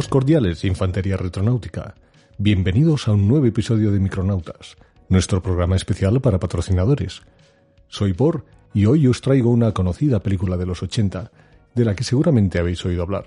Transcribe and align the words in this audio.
Saludos 0.00 0.12
cordiales, 0.12 0.64
Infantería 0.64 1.18
Retronáutica. 1.18 1.94
Bienvenidos 2.38 3.06
a 3.06 3.12
un 3.12 3.28
nuevo 3.28 3.44
episodio 3.44 3.92
de 3.92 4.00
Micronautas, 4.00 4.78
nuestro 5.10 5.42
programa 5.42 5.76
especial 5.76 6.22
para 6.22 6.40
patrocinadores. 6.40 7.20
Soy 7.88 8.14
Por 8.14 8.46
y 8.72 8.86
hoy 8.86 9.06
os 9.08 9.20
traigo 9.20 9.50
una 9.50 9.72
conocida 9.72 10.20
película 10.20 10.56
de 10.56 10.64
los 10.64 10.82
80, 10.82 11.30
de 11.74 11.84
la 11.84 11.94
que 11.94 12.04
seguramente 12.04 12.58
habéis 12.58 12.82
oído 12.86 13.02
hablar. 13.02 13.26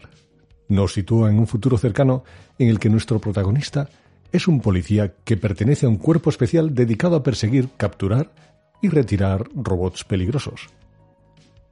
Nos 0.68 0.94
sitúa 0.94 1.30
en 1.30 1.38
un 1.38 1.46
futuro 1.46 1.78
cercano 1.78 2.24
en 2.58 2.70
el 2.70 2.80
que 2.80 2.90
nuestro 2.90 3.20
protagonista 3.20 3.88
es 4.32 4.48
un 4.48 4.60
policía 4.60 5.14
que 5.24 5.38
pertenece 5.38 5.86
a 5.86 5.90
un 5.90 5.98
cuerpo 5.98 6.32
especial 6.32 6.74
dedicado 6.74 7.16
a 7.18 7.22
perseguir, 7.22 7.70
capturar 7.78 8.32
y 8.82 8.90
retirar 8.90 9.48
robots 9.54 10.06
peligrosos. 10.06 10.70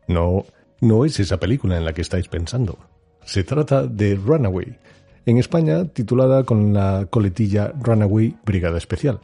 No, 0.08 0.46
no 0.80 1.06
es 1.06 1.20
esa 1.20 1.40
película 1.40 1.76
en 1.76 1.86
la 1.86 1.94
que 1.94 2.04
estáis 2.04 2.28
pensando. 2.28 2.78
Se 3.26 3.44
trata 3.44 3.88
de 3.88 4.16
Runaway, 4.16 4.78
en 5.26 5.38
España 5.38 5.86
titulada 5.86 6.44
con 6.44 6.74
la 6.74 7.08
coletilla 7.10 7.74
Runaway 7.80 8.36
Brigada 8.46 8.78
Especial. 8.78 9.20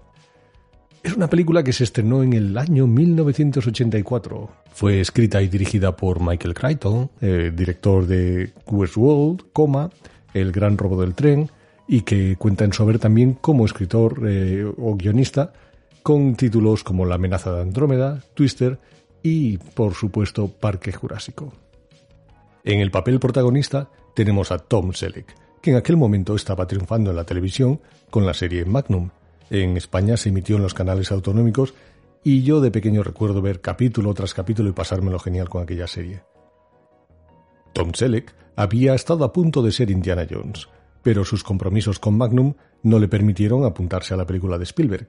Es 1.04 1.16
una 1.16 1.30
película 1.30 1.64
que 1.64 1.74
se 1.74 1.84
estrenó 1.84 2.24
en 2.24 2.34
el 2.34 2.58
año 2.58 2.86
1984. 2.86 4.50
Fue 4.74 5.00
escrita 5.00 5.42
y 5.42 5.48
dirigida 5.48 5.96
por 5.96 6.20
Michael 6.20 6.54
Crichton, 6.54 7.10
eh, 7.22 7.52
director 7.56 8.06
de 8.06 8.52
Westworld, 8.66 9.46
Coma, 9.54 9.90
El 10.34 10.52
Gran 10.52 10.78
Robo 10.78 11.00
del 11.00 11.16
Tren, 11.16 11.50
y 11.88 12.02
que 12.02 12.36
cuenta 12.36 12.66
en 12.66 12.74
su 12.74 12.84
haber 12.84 13.00
también 13.00 13.34
como 13.34 13.66
escritor 13.66 14.24
eh, 14.28 14.66
o 14.78 14.96
guionista 14.96 15.54
con 16.04 16.36
títulos 16.36 16.84
como 16.84 17.06
La 17.06 17.16
amenaza 17.16 17.54
de 17.54 17.62
Andrómeda, 17.62 18.22
Twister 18.34 18.80
y, 19.24 19.58
por 19.58 19.94
supuesto, 19.94 20.50
Parque 20.50 20.92
Jurásico. 20.92 21.54
En 22.64 22.82
el 22.82 22.92
papel 22.92 23.20
protagonista 23.20 23.90
tenemos 24.14 24.52
a 24.52 24.60
Tom 24.60 24.94
Selleck, 24.94 25.34
que 25.62 25.72
en 25.72 25.78
aquel 25.78 25.98
momento 25.98 26.36
estaba 26.36 26.68
triunfando 26.68 27.10
en 27.10 27.16
la 27.16 27.26
televisión 27.26 27.80
con 28.10 28.26
la 28.26 28.34
serie 28.34 28.66
Magnum. 28.66 29.10
En 29.50 29.78
España 29.78 30.18
se 30.18 30.30
emitió 30.30 30.58
en 30.58 30.64
los 30.64 30.74
canales 30.74 31.12
autonómicos 31.12 31.74
y 32.24 32.44
yo 32.44 32.62
de 32.62 32.72
pequeño 32.72 33.04
recuerdo 33.04 33.42
ver 33.42 33.62
capítulo 33.62 34.14
tras 34.14 34.34
capítulo 34.34 34.70
y 34.70 34.74
pasármelo 34.74 35.20
genial 35.20 35.50
con 35.50 35.64
aquella 35.64 35.88
serie. 35.88 36.24
Tom 37.74 37.94
Selleck 37.94 38.34
había 38.56 38.96
estado 38.96 39.24
a 39.24 39.32
punto 39.32 39.62
de 39.62 39.72
ser 39.72 39.92
Indiana 39.92 40.28
Jones, 40.30 40.68
pero 41.04 41.24
sus 41.24 41.44
compromisos 41.44 42.00
con 42.00 42.18
Magnum 42.18 42.56
no 42.84 43.00
le 43.00 43.08
permitieron 43.08 43.64
apuntarse 43.64 44.14
a 44.14 44.18
la 44.18 44.26
película 44.26 44.58
de 44.58 44.64
Spielberg, 44.64 45.08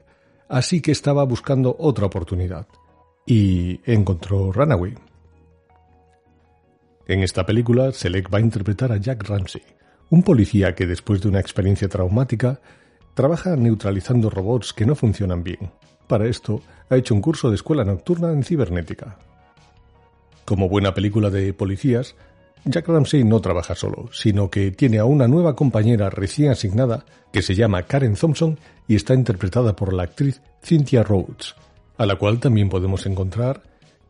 así 0.49 0.81
que 0.81 0.93
estaba 0.93 1.25
buscando 1.25 1.75
otra 1.79 2.07
oportunidad. 2.07 2.67
Y 3.27 3.81
encontró 3.91 4.53
Runaway. 4.53 4.95
En 7.07 7.23
esta 7.23 7.45
película, 7.45 7.91
Selleck 7.93 8.33
va 8.33 8.39
a 8.39 8.43
interpretar 8.43 8.93
a 8.93 8.99
Jack 8.99 9.25
Ramsey, 9.25 9.63
un 10.11 10.23
policía 10.23 10.75
que 10.75 10.87
después 10.87 11.21
de 11.21 11.29
una 11.29 11.41
experiencia 11.41 11.89
traumática 11.89 12.61
trabaja 13.15 13.57
neutralizando 13.57 14.31
robots 14.31 14.73
que 14.73 14.87
no 14.87 14.95
funcionan 14.95 15.43
bien. 15.43 15.71
Para 16.07 16.27
esto, 16.27 16.63
ha 16.89 16.97
hecho 16.97 17.15
un 17.15 17.21
curso 17.21 17.51
de 17.51 17.57
escuela 17.57 17.85
nocturna 17.85 18.33
en 18.33 18.43
cibernética. 18.43 19.19
Como 20.45 20.69
buena 20.69 20.95
película 20.95 21.29
de 21.29 21.53
policías, 21.53 22.15
Jack 22.65 22.89
Ramsey 22.89 23.25
no 23.25 23.41
trabaja 23.41 23.75
solo, 23.75 24.09
sino 24.13 24.51
que 24.51 24.71
tiene 24.71 24.99
a 24.99 25.05
una 25.05 25.29
nueva 25.29 25.55
compañera 25.55 26.11
recién 26.11 26.51
asignada 26.51 27.05
que 27.33 27.43
se 27.43 27.55
llama 27.55 27.83
Karen 27.83 28.15
Thompson 28.15 28.59
y 28.87 28.97
está 28.97 29.15
interpretada 29.15 29.77
por 29.77 29.93
la 29.93 30.05
actriz 30.05 30.41
Cynthia 30.63 31.03
Rhodes, 31.03 31.55
a 31.97 32.07
la 32.07 32.17
cual 32.17 32.41
también 32.41 32.69
podemos 32.69 33.05
encontrar 33.07 33.63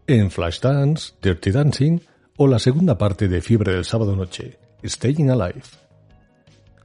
en 0.06 0.30
Flashdance, 0.30 1.14
Dirty 1.20 1.50
Dancing 1.50 2.00
o 2.36 2.46
la 2.46 2.58
segunda 2.58 2.96
parte 2.96 3.28
de 3.28 3.40
Fiebre 3.40 3.72
del 3.72 3.84
sábado 3.84 4.14
noche, 4.14 4.58
Staying 4.84 5.30
Alive. 5.30 5.87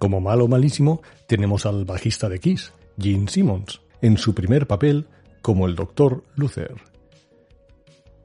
Como 0.04 0.20
malo 0.20 0.50
malísimo, 0.50 1.02
tenemos 1.28 1.66
al 1.66 1.86
bajista 1.86 2.28
de 2.28 2.38
Kiss, 2.42 2.74
Gene 3.00 3.30
Simmons, 3.30 3.80
en 4.02 4.18
su 4.18 4.36
primer 4.36 4.68
papel 4.68 5.08
como 5.42 5.66
el 5.66 5.76
Dr. 5.76 6.26
Luther. 6.36 6.76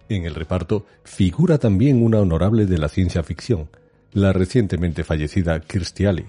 En 0.08 0.24
el 0.24 0.34
reparto 0.34 0.86
figura 1.04 1.58
también 1.58 2.02
una 2.02 2.18
honorable 2.18 2.66
de 2.66 2.78
la 2.78 2.88
ciencia 2.88 3.22
ficción, 3.22 3.70
la 4.12 4.32
recientemente 4.32 5.04
fallecida 5.04 5.60
Kirstie 5.60 6.08
Alley. 6.08 6.26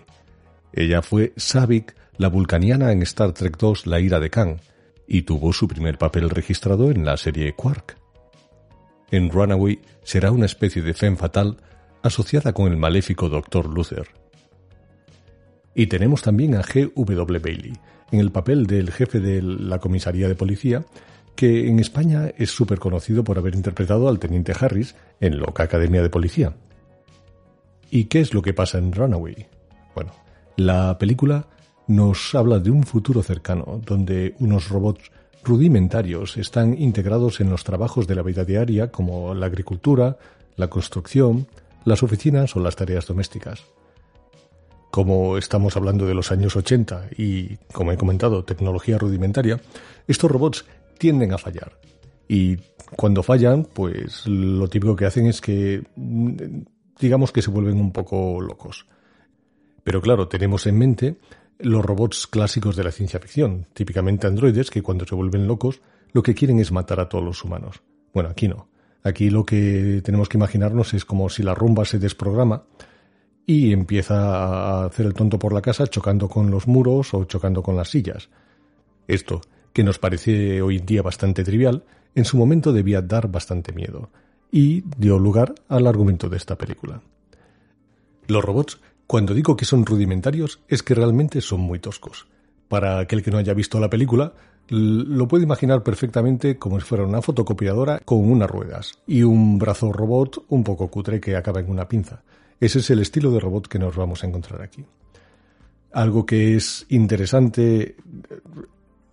Ella 0.71 1.01
fue 1.01 1.33
Savik, 1.35 1.95
la 2.17 2.27
vulcaniana 2.27 2.91
en 2.91 3.01
Star 3.01 3.31
Trek 3.31 3.57
II 3.59 3.73
La 3.85 3.99
ira 3.99 4.19
de 4.19 4.29
Khan, 4.29 4.61
y 5.07 5.23
tuvo 5.23 5.51
su 5.51 5.67
primer 5.67 5.97
papel 5.97 6.29
registrado 6.29 6.91
en 6.91 7.03
la 7.03 7.17
serie 7.17 7.55
Quark 7.55 7.97
en 9.09 9.31
Runaway 9.31 9.79
será 10.03 10.31
una 10.31 10.45
especie 10.45 10.83
de 10.83 10.93
femme 10.93 11.17
fatal 11.17 11.57
asociada 12.03 12.53
con 12.53 12.71
el 12.71 12.77
maléfico 12.77 13.29
Dr. 13.29 13.65
Luther. 13.65 14.28
Y 15.79 15.87
tenemos 15.87 16.21
también 16.21 16.55
a 16.55 16.61
G.W. 16.61 17.39
Bailey, 17.39 17.71
en 18.11 18.19
el 18.19 18.33
papel 18.33 18.67
del 18.67 18.91
jefe 18.91 19.21
de 19.21 19.41
la 19.41 19.79
comisaría 19.79 20.27
de 20.27 20.35
policía, 20.35 20.83
que 21.37 21.69
en 21.69 21.79
España 21.79 22.33
es 22.37 22.51
súper 22.51 22.79
conocido 22.79 23.23
por 23.23 23.37
haber 23.37 23.55
interpretado 23.55 24.09
al 24.09 24.19
teniente 24.19 24.51
Harris 24.59 24.97
en 25.21 25.39
Loca 25.39 25.63
Academia 25.63 26.01
de 26.01 26.09
Policía. 26.09 26.53
¿Y 27.89 28.07
qué 28.07 28.19
es 28.19 28.33
lo 28.33 28.41
que 28.41 28.53
pasa 28.53 28.77
en 28.77 28.91
Runaway? 28.91 29.47
Bueno, 29.95 30.11
la 30.57 30.97
película 30.97 31.47
nos 31.87 32.35
habla 32.35 32.59
de 32.59 32.71
un 32.71 32.83
futuro 32.83 33.23
cercano, 33.23 33.79
donde 33.85 34.35
unos 34.39 34.67
robots 34.67 35.11
rudimentarios 35.45 36.35
están 36.35 36.77
integrados 36.77 37.39
en 37.39 37.49
los 37.49 37.63
trabajos 37.63 38.05
de 38.05 38.15
la 38.15 38.21
vida 38.21 38.43
diaria 38.43 38.91
como 38.91 39.33
la 39.33 39.45
agricultura, 39.45 40.17
la 40.57 40.69
construcción, 40.69 41.47
las 41.85 42.03
oficinas 42.03 42.53
o 42.57 42.59
las 42.59 42.75
tareas 42.75 43.07
domésticas. 43.07 43.63
Como 44.91 45.37
estamos 45.37 45.77
hablando 45.77 46.05
de 46.05 46.15
los 46.15 46.31
años 46.31 46.55
80 46.55 47.09
y, 47.17 47.57
como 47.71 47.91
he 47.91 47.97
comentado, 47.97 48.43
tecnología 48.43 48.97
rudimentaria, 48.97 49.59
estos 50.07 50.31
robots 50.31 50.65
tienden 50.97 51.33
a 51.33 51.37
fallar. 51.37 51.73
Y 52.27 52.57
cuando 52.95 53.23
fallan, 53.23 53.65
pues 53.65 54.25
lo 54.27 54.67
típico 54.67 54.95
que 54.95 55.05
hacen 55.05 55.27
es 55.27 55.41
que, 55.41 55.83
digamos 56.99 57.31
que 57.31 57.41
se 57.41 57.51
vuelven 57.51 57.79
un 57.79 57.91
poco 57.91 58.41
locos. 58.41 58.87
Pero 59.83 60.01
claro, 60.01 60.27
tenemos 60.27 60.67
en 60.67 60.77
mente 60.77 61.17
los 61.59 61.83
robots 61.83 62.27
clásicos 62.27 62.75
de 62.75 62.83
la 62.83 62.91
ciencia 62.91 63.19
ficción, 63.19 63.67
típicamente 63.73 64.27
androides 64.27 64.69
que 64.69 64.81
cuando 64.81 65.05
se 65.05 65.15
vuelven 65.15 65.47
locos 65.47 65.81
lo 66.11 66.23
que 66.23 66.33
quieren 66.33 66.59
es 66.59 66.71
matar 66.71 66.99
a 66.99 67.09
todos 67.09 67.23
los 67.23 67.43
humanos. 67.43 67.81
Bueno, 68.13 68.29
aquí 68.29 68.47
no. 68.47 68.69
Aquí 69.03 69.29
lo 69.29 69.45
que 69.45 70.01
tenemos 70.03 70.27
que 70.27 70.37
imaginarnos 70.37 70.93
es 70.93 71.05
como 71.05 71.29
si 71.29 71.43
la 71.43 71.55
rumba 71.55 71.85
se 71.85 71.99
desprograma 71.99 72.63
y 73.49 73.73
empieza 73.73 74.13
a 74.13 74.85
hacer 74.85 75.07
el 75.07 75.15
tonto 75.15 75.39
por 75.39 75.53
la 75.53 75.63
casa 75.63 75.87
chocando 75.87 76.29
con 76.29 76.51
los 76.51 76.67
muros 76.67 77.15
o 77.15 77.23
chocando 77.23 77.63
con 77.63 77.75
las 77.75 77.89
sillas. 77.89 78.29
Esto, 79.07 79.41
que 79.73 79.83
nos 79.83 79.97
parece 79.97 80.61
hoy 80.61 80.77
en 80.77 80.85
día 80.85 81.01
bastante 81.01 81.43
trivial, 81.43 81.83
en 82.13 82.25
su 82.25 82.37
momento 82.37 82.71
debía 82.71 83.01
dar 83.01 83.27
bastante 83.27 83.73
miedo 83.73 84.11
y 84.51 84.83
dio 84.95 85.17
lugar 85.17 85.55
al 85.67 85.87
argumento 85.87 86.29
de 86.29 86.37
esta 86.37 86.59
película. 86.59 87.01
Los 88.27 88.45
robots 88.45 88.81
cuando 89.07 89.33
digo 89.33 89.57
que 89.57 89.65
son 89.65 89.83
rudimentarios 89.83 90.59
es 90.67 90.83
que 90.83 90.93
realmente 90.93 91.41
son 91.41 91.61
muy 91.61 91.79
toscos. 91.79 92.27
Para 92.67 92.99
aquel 92.99 93.23
que 93.23 93.31
no 93.31 93.39
haya 93.39 93.55
visto 93.55 93.79
la 93.79 93.89
película, 93.89 94.33
lo 94.67 95.27
puede 95.27 95.45
imaginar 95.45 95.81
perfectamente 95.81 96.59
como 96.59 96.79
si 96.79 96.85
fuera 96.85 97.03
una 97.03 97.23
fotocopiadora 97.23 97.97
con 98.05 98.31
unas 98.31 98.51
ruedas 98.51 98.99
y 99.07 99.23
un 99.23 99.57
brazo 99.57 99.91
robot 99.91 100.45
un 100.49 100.63
poco 100.63 100.89
cutre 100.89 101.19
que 101.19 101.35
acaba 101.35 101.61
en 101.61 101.71
una 101.71 101.87
pinza. 101.87 102.21
Ese 102.59 102.79
es 102.79 102.89
el 102.89 102.99
estilo 102.99 103.31
de 103.31 103.39
robot 103.39 103.67
que 103.67 103.79
nos 103.79 103.95
vamos 103.95 104.23
a 104.23 104.27
encontrar 104.27 104.61
aquí. 104.61 104.85
Algo 105.91 106.25
que 106.25 106.55
es 106.55 106.85
interesante 106.89 107.95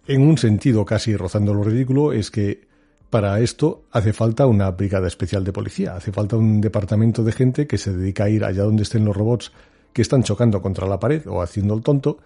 en 0.07 0.23
un 0.23 0.39
sentido 0.39 0.85
casi 0.85 1.17
rozando 1.17 1.55
lo 1.55 1.63
ridículo 1.63 2.13
es 2.13 2.31
que 2.31 2.67
para 3.11 3.41
esto 3.41 3.85
hace 3.93 4.13
falta 4.13 4.47
una 4.47 4.71
brigada 4.73 5.07
especial 5.07 5.45
de 5.45 5.53
policía, 5.53 5.95
hace 5.95 6.13
falta 6.13 6.37
un 6.37 6.61
departamento 6.61 7.23
de 7.23 7.33
gente 7.33 7.67
que 7.67 7.79
se 7.79 7.97
dedica 7.97 8.25
a 8.25 8.29
ir 8.29 8.45
allá 8.45 8.65
donde 8.65 8.83
estén 8.83 9.05
los 9.05 9.17
robots 9.17 9.53
que 9.93 10.03
están 10.03 10.23
chocando 10.23 10.61
contra 10.61 10.87
la 10.87 11.01
pared 11.01 11.27
o 11.27 11.41
haciendo 11.41 11.75
el 11.75 11.83
tonto 11.83 12.19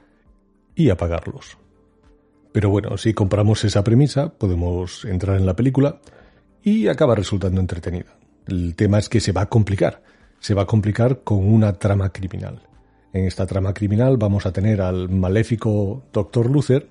y 0.74 0.90
apagarlos. 0.90 1.58
Pero 2.52 2.70
bueno, 2.70 2.96
si 2.96 3.14
compramos 3.14 3.62
esa 3.64 3.84
premisa, 3.84 4.30
podemos 4.30 5.04
entrar 5.04 5.36
en 5.36 5.46
la 5.46 5.54
película 5.54 6.00
y 6.62 6.88
acaba 6.88 7.14
resultando 7.14 7.60
entretenida. 7.60 8.16
El 8.46 8.74
tema 8.74 8.98
es 8.98 9.08
que 9.08 9.20
se 9.20 9.32
va 9.32 9.42
a 9.42 9.48
complicar, 9.48 10.02
se 10.40 10.54
va 10.54 10.62
a 10.62 10.66
complicar 10.66 11.20
con 11.22 11.46
una 11.46 11.74
trama 11.74 12.12
criminal. 12.12 12.60
En 13.12 13.26
esta 13.26 13.46
trama 13.46 13.74
criminal 13.74 14.16
vamos 14.16 14.46
a 14.46 14.52
tener 14.52 14.80
al 14.80 15.08
maléfico 15.08 16.02
Dr. 16.12 16.50
Luther, 16.50 16.88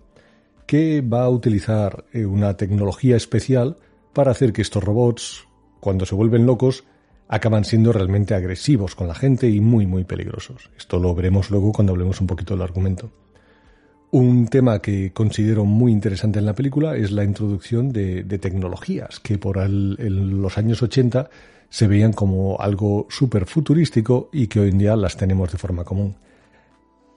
que 0.66 1.02
va 1.02 1.24
a 1.24 1.30
utilizar 1.30 2.06
eh, 2.14 2.26
una 2.26 2.56
tecnología 2.56 3.18
especial 3.18 3.78
para 4.14 4.32
hacer 4.32 4.54
que 4.54 4.62
estos 4.62 4.84
robots, 4.84 5.48
cuando 5.80 6.06
se 6.06 6.16
vuelven 6.16 6.46
locos, 6.46 6.84
acaban 7.28 7.64
siendo 7.64 7.92
realmente 7.92 8.34
agresivos 8.34 8.96
con 8.96 9.08
la 9.08 9.16
gente 9.16 9.50
y 9.50 9.62
muy 9.62 9.86
muy 9.86 10.04
peligrosos. 10.04 10.70
Esto 10.78 11.00
lo 11.00 11.16
veremos 11.16 11.50
luego 11.52 11.72
cuando 11.72 11.94
hablemos 11.94 12.22
un 12.22 12.28
poquito 12.28 12.54
del 12.54 12.64
argumento. 12.64 13.12
Un 14.12 14.48
tema 14.48 14.82
que 14.82 15.14
considero 15.14 15.66
muy 15.66 15.92
interesante 15.92 16.40
en 16.40 16.48
la 16.48 16.56
película 16.56 16.96
es 16.96 17.12
la 17.12 17.24
introducción 17.24 17.92
de, 17.92 18.24
tecnologías 18.40 19.20
que 19.20 19.38
por 19.38 19.60
en 19.60 20.42
los 20.42 20.58
años 20.58 20.82
80 20.82 21.30
se 21.70 21.88
veían 21.88 22.14
como 22.14 22.60
algo 22.60 23.06
súper 23.12 23.46
futurístico 23.46 24.30
y 24.34 24.48
que 24.48 24.62
hoy 24.62 24.70
en 24.70 24.80
día 24.80 24.96
las 24.96 25.16
tenemos 25.16 25.52
de 25.52 25.60
forma 25.60 25.84
común. 25.84 26.16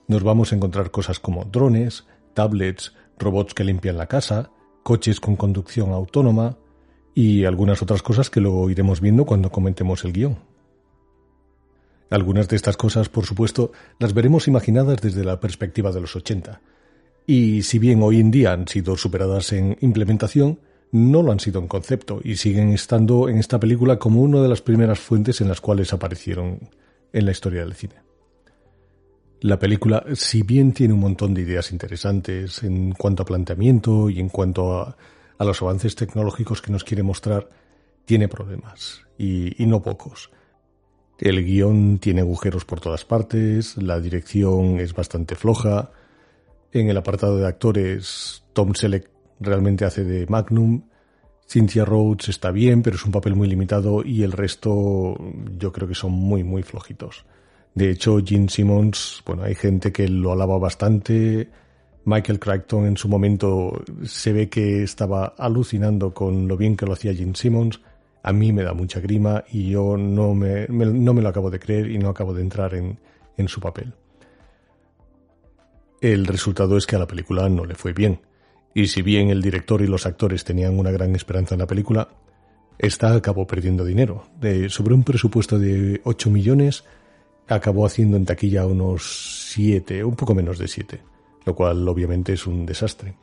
Nos 0.07 0.21
vamos 0.21 0.51
a 0.51 0.55
encontrar 0.55 0.91
cosas 0.91 1.19
como 1.19 1.45
drones, 1.45 2.05
tablets, 2.35 2.93
robots 3.17 3.55
que 3.55 3.63
limpian 3.63 3.97
la 3.97 4.05
casa, 4.05 4.51
coches 4.83 5.19
con 5.19 5.35
conducción 5.35 5.93
autónoma 5.93 6.57
y 7.15 7.45
algunas 7.45 7.81
otras 7.81 8.03
cosas 8.03 8.29
que 8.29 8.39
luego 8.39 8.69
iremos 8.69 9.01
viendo 9.01 9.25
cuando 9.25 9.51
comentemos 9.51 10.03
el 10.05 10.13
guion. 10.13 10.37
Algunas 12.11 12.47
de 12.49 12.55
estas 12.55 12.77
cosas, 12.77 13.09
por 13.09 13.25
supuesto, 13.25 13.71
las 13.97 14.13
veremos 14.13 14.47
imaginadas 14.47 15.01
desde 15.01 15.23
la 15.23 15.39
perspectiva 15.39 15.91
de 15.91 16.01
los 16.01 16.15
80, 16.15 16.61
y 17.25 17.63
si 17.63 17.79
bien 17.79 18.01
hoy 18.03 18.19
en 18.19 18.31
día 18.31 18.53
han 18.53 18.67
sido 18.67 18.97
superadas 18.97 19.53
en 19.53 19.77
implementación, 19.81 20.59
no 20.91 21.23
lo 21.23 21.31
han 21.31 21.39
sido 21.39 21.59
en 21.59 21.67
concepto 21.67 22.19
y 22.23 22.35
siguen 22.35 22.71
estando 22.71 23.27
en 23.27 23.37
esta 23.37 23.59
película 23.59 23.97
como 23.97 24.21
una 24.21 24.41
de 24.41 24.49
las 24.49 24.61
primeras 24.61 24.99
fuentes 24.99 25.41
en 25.41 25.47
las 25.47 25.59
cuales 25.59 25.91
aparecieron 25.91 26.69
en 27.11 27.25
la 27.25 27.31
historia 27.31 27.61
del 27.61 27.73
cine. 27.73 27.95
La 29.41 29.59
película, 29.59 30.05
si 30.13 30.43
bien 30.43 30.71
tiene 30.71 30.93
un 30.93 31.01
montón 31.01 31.33
de 31.33 31.41
ideas 31.41 31.71
interesantes 31.71 32.63
en 32.63 32.93
cuanto 32.93 33.23
a 33.23 33.25
planteamiento 33.25 34.09
y 34.09 34.19
en 34.19 34.29
cuanto 34.29 34.79
a, 34.79 34.95
los 35.39 35.61
avances 35.61 35.95
tecnológicos 35.95 36.61
que 36.61 36.71
nos 36.71 36.85
quiere 36.85 37.03
mostrar, 37.03 37.49
tiene 38.05 38.29
problemas, 38.29 39.01
y, 39.17 39.61
y 39.61 39.65
no 39.65 39.81
pocos. 39.81 40.31
El 41.19 41.43
guion 41.43 41.99
tiene 41.99 42.21
agujeros 42.21 42.63
por 42.63 42.79
todas 42.79 43.03
partes, 43.03 43.75
la 43.75 43.99
dirección 43.99 44.79
es 44.79 44.93
bastante 44.93 45.35
floja, 45.35 45.91
en 46.73 46.89
el 46.89 46.97
apartado 46.97 47.37
de 47.37 47.47
actores, 47.47 48.43
Tom 48.53 48.73
Selleck 48.73 49.09
realmente 49.39 49.85
hace 49.85 50.03
de 50.03 50.25
Magnum. 50.27 50.83
Cynthia 51.47 51.85
Rhodes 51.85 52.29
está 52.29 52.51
bien, 52.51 52.81
pero 52.81 52.95
es 52.95 53.05
un 53.05 53.11
papel 53.11 53.35
muy 53.35 53.47
limitado 53.47 54.03
y 54.03 54.23
el 54.23 54.31
resto 54.31 55.15
yo 55.57 55.71
creo 55.71 55.87
que 55.87 55.95
son 55.95 56.11
muy, 56.11 56.43
muy 56.43 56.63
flojitos. 56.63 57.25
De 57.75 57.89
hecho, 57.89 58.19
Gene 58.23 58.49
Simmons, 58.49 59.21
bueno, 59.25 59.43
hay 59.43 59.55
gente 59.55 59.91
que 59.91 60.07
lo 60.07 60.31
alaba 60.31 60.57
bastante. 60.57 61.49
Michael 62.05 62.39
Crichton 62.39 62.85
en 62.85 62.97
su 62.97 63.07
momento 63.07 63.83
se 64.03 64.33
ve 64.33 64.49
que 64.49 64.83
estaba 64.83 65.33
alucinando 65.37 66.13
con 66.13 66.47
lo 66.47 66.57
bien 66.57 66.75
que 66.75 66.85
lo 66.85 66.93
hacía 66.93 67.13
Gene 67.13 67.35
Simmons. 67.35 67.81
A 68.23 68.33
mí 68.33 68.51
me 68.51 68.63
da 68.63 68.73
mucha 68.73 68.99
grima 68.99 69.43
y 69.51 69.69
yo 69.69 69.97
no 69.97 70.33
me, 70.33 70.67
no 70.67 71.13
me 71.13 71.21
lo 71.21 71.29
acabo 71.29 71.49
de 71.51 71.59
creer 71.59 71.91
y 71.91 71.97
no 71.97 72.09
acabo 72.09 72.33
de 72.33 72.41
entrar 72.41 72.73
en, 72.73 72.97
en 73.37 73.47
su 73.47 73.59
papel. 73.59 73.93
El 76.03 76.25
resultado 76.25 76.75
es 76.75 76.85
que 76.85 76.97
a 76.97 76.99
la 76.99 77.07
película 77.07 77.47
no 77.47 77.63
le 77.63 77.75
fue 77.75 77.93
bien. 77.93 78.19
Y 78.73 78.87
si 78.87 79.01
bien 79.01 79.29
el 79.29 79.41
director 79.41 79.81
y 79.81 79.87
los 79.87 80.05
actores 80.05 80.43
tenían 80.43 80.77
una 80.77 80.91
gran 80.91 81.15
esperanza 81.15 81.55
en 81.55 81.59
la 81.59 81.65
película, 81.65 82.09
esta 82.77 83.15
acabó 83.15 83.47
perdiendo 83.47 83.85
dinero. 83.85 84.25
Sobre 84.67 84.95
un 84.95 85.05
presupuesto 85.05 85.57
de 85.57 86.01
8 86.03 86.29
millones, 86.29 86.83
acabó 87.47 87.85
haciendo 87.85 88.17
en 88.17 88.25
taquilla 88.25 88.65
unos 88.65 89.47
7, 89.53 90.03
un 90.03 90.17
poco 90.17 90.35
menos 90.35 90.57
de 90.57 90.67
7, 90.67 90.99
lo 91.45 91.55
cual 91.55 91.87
obviamente 91.87 92.33
es 92.33 92.47
un 92.47 92.65
desastre. 92.65 93.15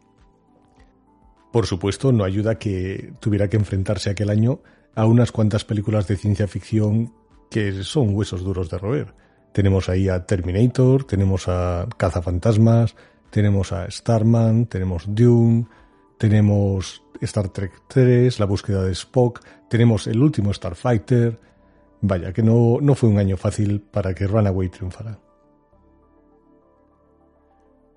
Por 1.53 1.67
supuesto, 1.67 2.13
no 2.13 2.25
ayuda 2.25 2.59
que 2.59 3.13
tuviera 3.21 3.51
que 3.51 3.59
enfrentarse 3.59 4.09
aquel 4.09 4.31
año 4.31 4.61
a 4.95 5.05
unas 5.05 5.33
cuantas 5.33 5.67
películas 5.67 6.09
de 6.09 6.17
ciencia 6.17 6.49
ficción 6.49 7.13
que 7.51 7.83
son 7.83 8.15
huesos 8.15 8.43
duros 8.43 8.71
de 8.71 8.79
roer. 8.79 9.13
Tenemos 9.53 9.89
ahí 9.89 10.09
a 10.09 10.25
Terminator, 10.27 11.05
tenemos 11.05 11.49
a 11.49 11.89
Cazafantasmas, 11.97 12.95
tenemos 13.31 13.73
a 13.73 13.91
Starman, 13.91 14.67
tenemos 14.67 15.05
Dune, 15.09 15.67
tenemos 16.19 17.03
Star 17.21 17.49
Trek 17.49 17.73
3, 17.89 18.39
la 18.39 18.47
búsqueda 18.47 18.85
de 18.85 18.93
Spock, 18.93 19.41
tenemos 19.69 20.07
el 20.07 20.23
último 20.23 20.53
Starfighter. 20.53 21.39
Vaya, 22.03 22.33
que 22.33 22.43
no, 22.43 22.79
no 22.81 22.95
fue 22.95 23.09
un 23.09 23.19
año 23.19 23.37
fácil 23.37 23.81
para 23.81 24.15
que 24.15 24.27
Runaway 24.27 24.69
triunfara. 24.69 25.19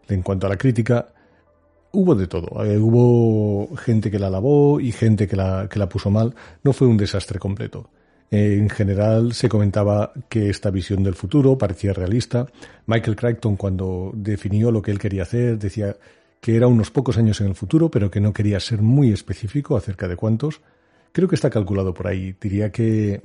En 0.10 0.22
cuanto 0.22 0.48
a 0.48 0.50
la 0.50 0.58
crítica, 0.58 1.14
hubo 1.94 2.14
de 2.16 2.28
todo. 2.28 2.66
Eh, 2.66 2.78
hubo 2.78 3.76
gente 3.78 4.12
que 4.12 4.20
la 4.20 4.28
alabó 4.28 4.80
y 4.80 4.92
gente 4.92 5.28
que 5.28 5.36
la, 5.36 5.68
que 5.70 5.80
la 5.80 5.88
puso 5.88 6.10
mal. 6.10 6.36
No 6.64 6.74
fue 6.74 6.88
un 6.88 6.98
desastre 6.98 7.40
completo. 7.40 7.90
En 8.36 8.68
general 8.68 9.34
se 9.34 9.48
comentaba 9.48 10.12
que 10.28 10.50
esta 10.50 10.72
visión 10.72 11.04
del 11.04 11.14
futuro 11.14 11.56
parecía 11.56 11.94
realista. 11.94 12.48
Michael 12.88 13.16
Crichton 13.16 13.56
cuando 13.56 14.12
definió 14.16 14.72
lo 14.72 14.82
que 14.82 14.90
él 14.90 14.98
quería 14.98 15.22
hacer 15.22 15.60
decía 15.60 15.98
que 16.42 16.56
era 16.56 16.66
unos 16.66 16.90
pocos 16.90 17.20
años 17.20 17.40
en 17.42 17.48
el 17.50 17.54
futuro, 17.54 17.92
pero 17.92 18.10
que 18.10 18.20
no 18.20 18.34
quería 18.34 18.60
ser 18.60 18.82
muy 18.82 19.12
específico 19.12 19.78
acerca 19.78 20.08
de 20.08 20.16
cuántos. 20.16 20.62
Creo 21.12 21.28
que 21.28 21.36
está 21.36 21.52
calculado 21.52 21.94
por 21.94 22.08
ahí. 22.08 22.36
Diría 22.42 22.72
que 22.72 23.22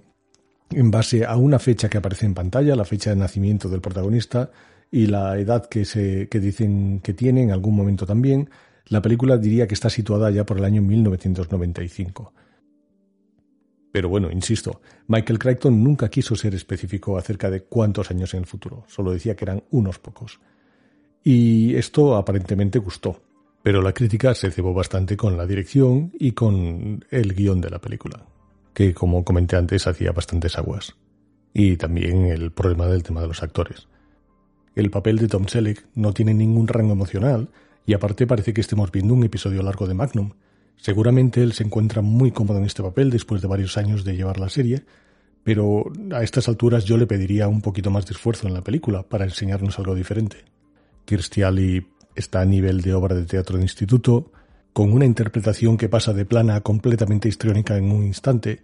en 0.73 0.91
base 0.91 1.25
a 1.25 1.39
una 1.39 1.59
fecha 1.59 1.89
que 1.89 1.97
aparece 1.97 2.27
en 2.27 2.35
pantalla, 2.35 2.77
la 2.77 2.85
fecha 2.85 3.09
de 3.09 3.17
nacimiento 3.17 3.71
del 3.71 3.81
protagonista 3.81 4.51
y 4.91 5.07
la 5.07 5.39
edad 5.39 5.71
que 5.71 5.87
se 5.87 6.29
que 6.29 6.39
dicen 6.39 7.01
que 7.03 7.15
tiene 7.15 7.45
en 7.45 7.51
algún 7.51 7.75
momento 7.75 8.05
también, 8.05 8.51
la 8.89 9.01
película 9.01 9.39
diría 9.39 9.67
que 9.67 9.75
está 9.75 9.89
situada 9.89 10.31
ya 10.31 10.45
por 10.45 10.59
el 10.59 10.65
año 10.65 10.83
1995. 10.83 12.35
Pero 13.99 14.11
bueno, 14.11 14.31
insisto, 14.31 14.81
Michael 15.09 15.41
Crichton 15.41 15.83
nunca 15.83 16.09
quiso 16.09 16.37
ser 16.37 16.55
específico 16.55 17.19
acerca 17.19 17.51
de 17.51 17.65
cuántos 17.65 18.13
años 18.13 18.33
en 18.33 18.39
el 18.39 18.47
futuro, 18.47 18.85
solo 18.87 19.11
decía 19.11 19.35
que 19.35 19.45
eran 19.45 19.65
unos 19.73 19.99
pocos. 19.99 20.39
Y 21.25 21.75
esto 21.75 22.15
aparentemente 22.15 22.79
gustó, 22.79 23.21
pero 23.61 23.83
la 23.83 23.93
crítica 23.93 24.37
se 24.37 24.53
cebó 24.53 24.73
bastante 24.73 25.17
con 25.17 25.37
la 25.37 25.47
dirección 25.47 26.13
y 26.17 26.31
con 26.31 27.05
el 27.11 27.35
guion 27.35 27.61
de 27.61 27.71
la 27.71 27.81
película, 27.81 28.25
que 28.73 28.95
como 28.95 29.25
comenté 29.25 29.57
antes 29.57 29.89
hacía 29.89 30.13
bastantes 30.13 30.57
aguas. 30.57 30.95
Y 31.53 31.77
también 31.77 32.27
el 32.27 32.53
problema 32.53 32.87
del 32.87 33.03
tema 33.03 33.21
de 33.21 33.27
los 33.27 33.43
actores. 33.43 33.89
El 34.77 34.93
papel 34.93 35.19
de 35.19 35.27
Tom 35.27 35.49
Selleck 35.49 35.89
no 35.97 36.13
tiene 36.13 36.35
ningún 36.35 36.69
rango 36.69 36.93
emocional 36.93 37.49
y 37.85 37.95
aparte 37.95 38.29
parece 38.29 38.55
que 38.55 38.61
estemos 38.61 38.93
viendo 38.93 39.13
un 39.13 39.25
episodio 39.25 39.61
largo 39.65 39.89
de 39.89 39.95
Magnum, 39.95 40.35
Seguramente 40.79 41.43
él 41.43 41.53
se 41.53 41.65
encuentra 41.65 42.03
muy 42.03 42.31
cómodo 42.31 42.59
en 42.59 42.65
este 42.65 42.83
papel 42.83 43.11
después 43.11 43.43
de 43.43 43.49
varios 43.49 43.77
años 43.77 44.05
de 44.05 44.17
llevar 44.17 44.39
la 44.39 44.49
serie, 44.49 44.83
pero 45.43 45.85
a 46.13 46.23
estas 46.23 46.49
alturas 46.49 46.85
yo 46.85 46.97
le 46.97 47.07
pediría 47.07 47.49
un 47.49 47.61
poquito 47.61 47.91
más 47.91 48.07
de 48.07 48.13
esfuerzo 48.13 48.47
en 48.47 48.55
la 48.55 48.63
película 48.63 49.03
para 49.03 49.25
enseñarnos 49.25 49.79
algo 49.79 49.95
diferente. 49.95 50.45
Kirstie 51.05 51.45
Alley 51.45 51.87
está 52.15 52.41
a 52.41 52.45
nivel 52.45 52.81
de 52.81 52.95
obra 52.95 53.15
de 53.15 53.25
teatro 53.25 53.57
de 53.57 53.65
instituto, 53.65 54.31
con 54.73 54.93
una 54.93 55.05
interpretación 55.05 55.77
que 55.77 55.89
pasa 55.89 56.13
de 56.13 56.25
plana 56.25 56.57
a 56.57 56.61
completamente 56.61 57.29
histriónica 57.29 57.77
en 57.77 57.91
un 57.91 58.05
instante, 58.05 58.61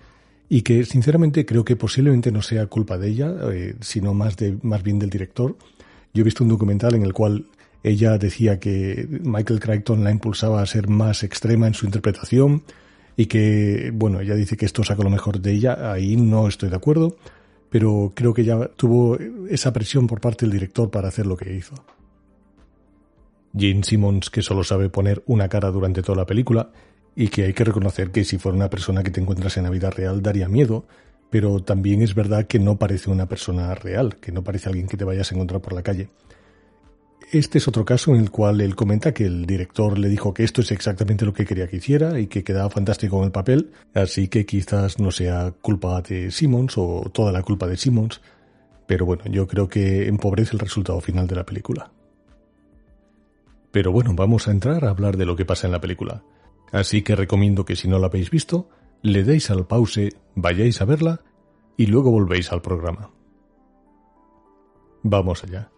y 0.49 0.63
que 0.63 0.85
sinceramente 0.85 1.45
creo 1.47 1.65
que 1.65 1.75
posiblemente 1.75 2.31
no 2.31 2.43
sea 2.43 2.67
culpa 2.67 2.99
de 2.99 3.09
ella, 3.09 3.35
eh, 3.51 3.75
sino 3.81 4.15
más, 4.15 4.37
de, 4.37 4.59
más 4.63 4.83
bien 4.83 4.99
del 4.99 5.11
director. 5.11 5.57
Yo 6.13 6.21
he 6.21 6.25
visto 6.25 6.45
un 6.45 6.51
documental 6.51 6.95
en 6.95 7.03
el 7.03 7.13
cual 7.13 7.47
ella 7.85 8.17
decía 8.17 8.59
que 8.59 9.07
Michael 9.23 9.61
Crichton 9.61 10.03
la 10.03 10.11
impulsaba 10.11 10.63
a 10.63 10.67
ser 10.67 10.89
más 10.89 11.23
extrema 11.23 11.67
en 11.67 11.75
su 11.75 11.85
interpretación 11.85 12.63
y 13.15 13.27
que, 13.27 13.93
bueno, 13.95 14.21
ella 14.21 14.35
dice 14.35 14.57
que 14.57 14.65
esto 14.65 14.83
saca 14.83 15.03
lo 15.03 15.11
mejor 15.11 15.39
de 15.39 15.53
ella. 15.53 15.93
Ahí 15.93 16.17
no 16.17 16.49
estoy 16.49 16.71
de 16.71 16.77
acuerdo, 16.77 17.19
pero 17.69 18.13
creo 18.17 18.33
que 18.33 18.41
ella 18.41 18.71
tuvo 18.75 19.19
esa 19.51 19.75
presión 19.75 20.07
por 20.07 20.23
parte 20.23 20.47
del 20.47 20.53
director 20.55 20.91
para 20.91 21.09
hacer 21.09 21.27
lo 21.27 21.37
que 21.37 21.55
hizo. 21.55 21.75
Jane 23.53 23.85
Simmons, 23.85 24.31
que 24.31 24.41
solo 24.41 24.65
sabe 24.65 24.89
poner 24.89 25.23
una 25.27 25.51
cara 25.51 25.71
durante 25.71 26.03
toda 26.03 26.17
la 26.17 26.27
película, 26.27 26.73
y 27.15 27.29
que 27.29 27.45
hay 27.45 27.53
que 27.53 27.65
reconocer 27.65 28.11
que 28.11 28.25
si 28.25 28.39
fuera 28.39 28.57
una 28.57 28.71
persona 28.71 29.05
que 29.05 29.11
te 29.11 29.21
encuentras 29.21 29.59
en 29.59 29.65
la 29.65 29.71
vida 29.71 29.91
real 29.91 30.23
daría 30.23 30.49
miedo, 30.49 30.87
pero 31.29 31.63
también 31.63 32.01
es 32.03 32.15
verdad 32.15 32.47
que 32.47 32.59
no 32.59 32.79
parece 32.79 33.11
una 33.11 33.27
persona 33.27 33.75
real, 33.75 34.17
que 34.17 34.33
no 34.33 34.43
parece 34.43 34.71
alguien 34.71 34.89
que 34.89 34.97
te 34.97 35.05
vayas 35.05 35.31
a 35.31 35.35
encontrar 35.35 35.61
por 35.61 35.75
la 35.75 35.83
calle 35.83 36.09
este 37.39 37.59
es 37.59 37.69
otro 37.69 37.85
caso 37.85 38.15
en 38.15 38.21
el 38.21 38.31
cual 38.31 38.61
él 38.61 38.77
comenta 38.77 39.13
que 39.13 39.25
el 39.25 39.47
director 39.47 39.99
le 39.99 40.09
dijo 40.09 40.33
que 40.33 40.45
esto 40.45 40.61
es 40.61 40.71
exactamente 40.71 41.25
lo 41.25 41.33
que 41.33 41.45
quería 41.45 41.67
que 41.67 41.77
hiciera 41.77 42.21
y 42.21 42.29
que 42.29 42.45
quedaba 42.45 42.71
fantástico 42.71 43.19
en 43.19 43.25
el 43.25 43.33
papel, 43.33 43.73
así 43.93 44.29
que 44.29 44.47
quizás 44.47 45.01
no 45.01 45.11
sea 45.11 45.53
culpa 45.61 46.01
de 46.01 46.31
Simmons 46.31 46.79
o 46.79 47.11
toda 47.13 47.33
la 47.33 47.43
culpa 47.43 47.67
de 47.67 47.77
Simmons, 47.77 48.21
pero 48.87 49.05
bueno, 49.07 49.25
yo 49.27 49.47
creo 49.47 49.69
que 49.69 50.07
empobrece 50.07 50.53
el 50.53 50.61
resultado 50.61 51.01
final 51.01 51.27
de 51.27 51.37
la 51.37 51.45
película. 51.45 51.91
Pero 53.73 53.91
bueno, 53.91 54.15
vamos 54.15 54.47
a 54.47 54.53
entrar 54.53 54.85
a 54.85 54.91
hablar 54.91 55.17
de 55.17 55.27
lo 55.27 55.35
que 55.35 55.45
pasa 55.45 55.67
en 55.67 55.73
la 55.73 55.81
película. 55.81 56.23
Así 56.71 57.03
que 57.03 57.17
recomiendo 57.17 57.65
que 57.65 57.77
si 57.77 57.89
no 57.89 57.99
la 57.99 58.07
habéis 58.07 58.31
visto, 58.31 58.69
le 59.03 59.25
deis 59.25 59.51
al 59.51 59.67
pause, 59.67 60.11
vayáis 60.37 60.81
a 60.81 60.85
verla 60.85 61.21
y 61.77 61.87
luego 61.87 62.11
volvéis 62.11 62.53
al 62.53 62.63
programa. 62.63 63.11
Vamos 65.03 65.43
allá. 65.43 65.74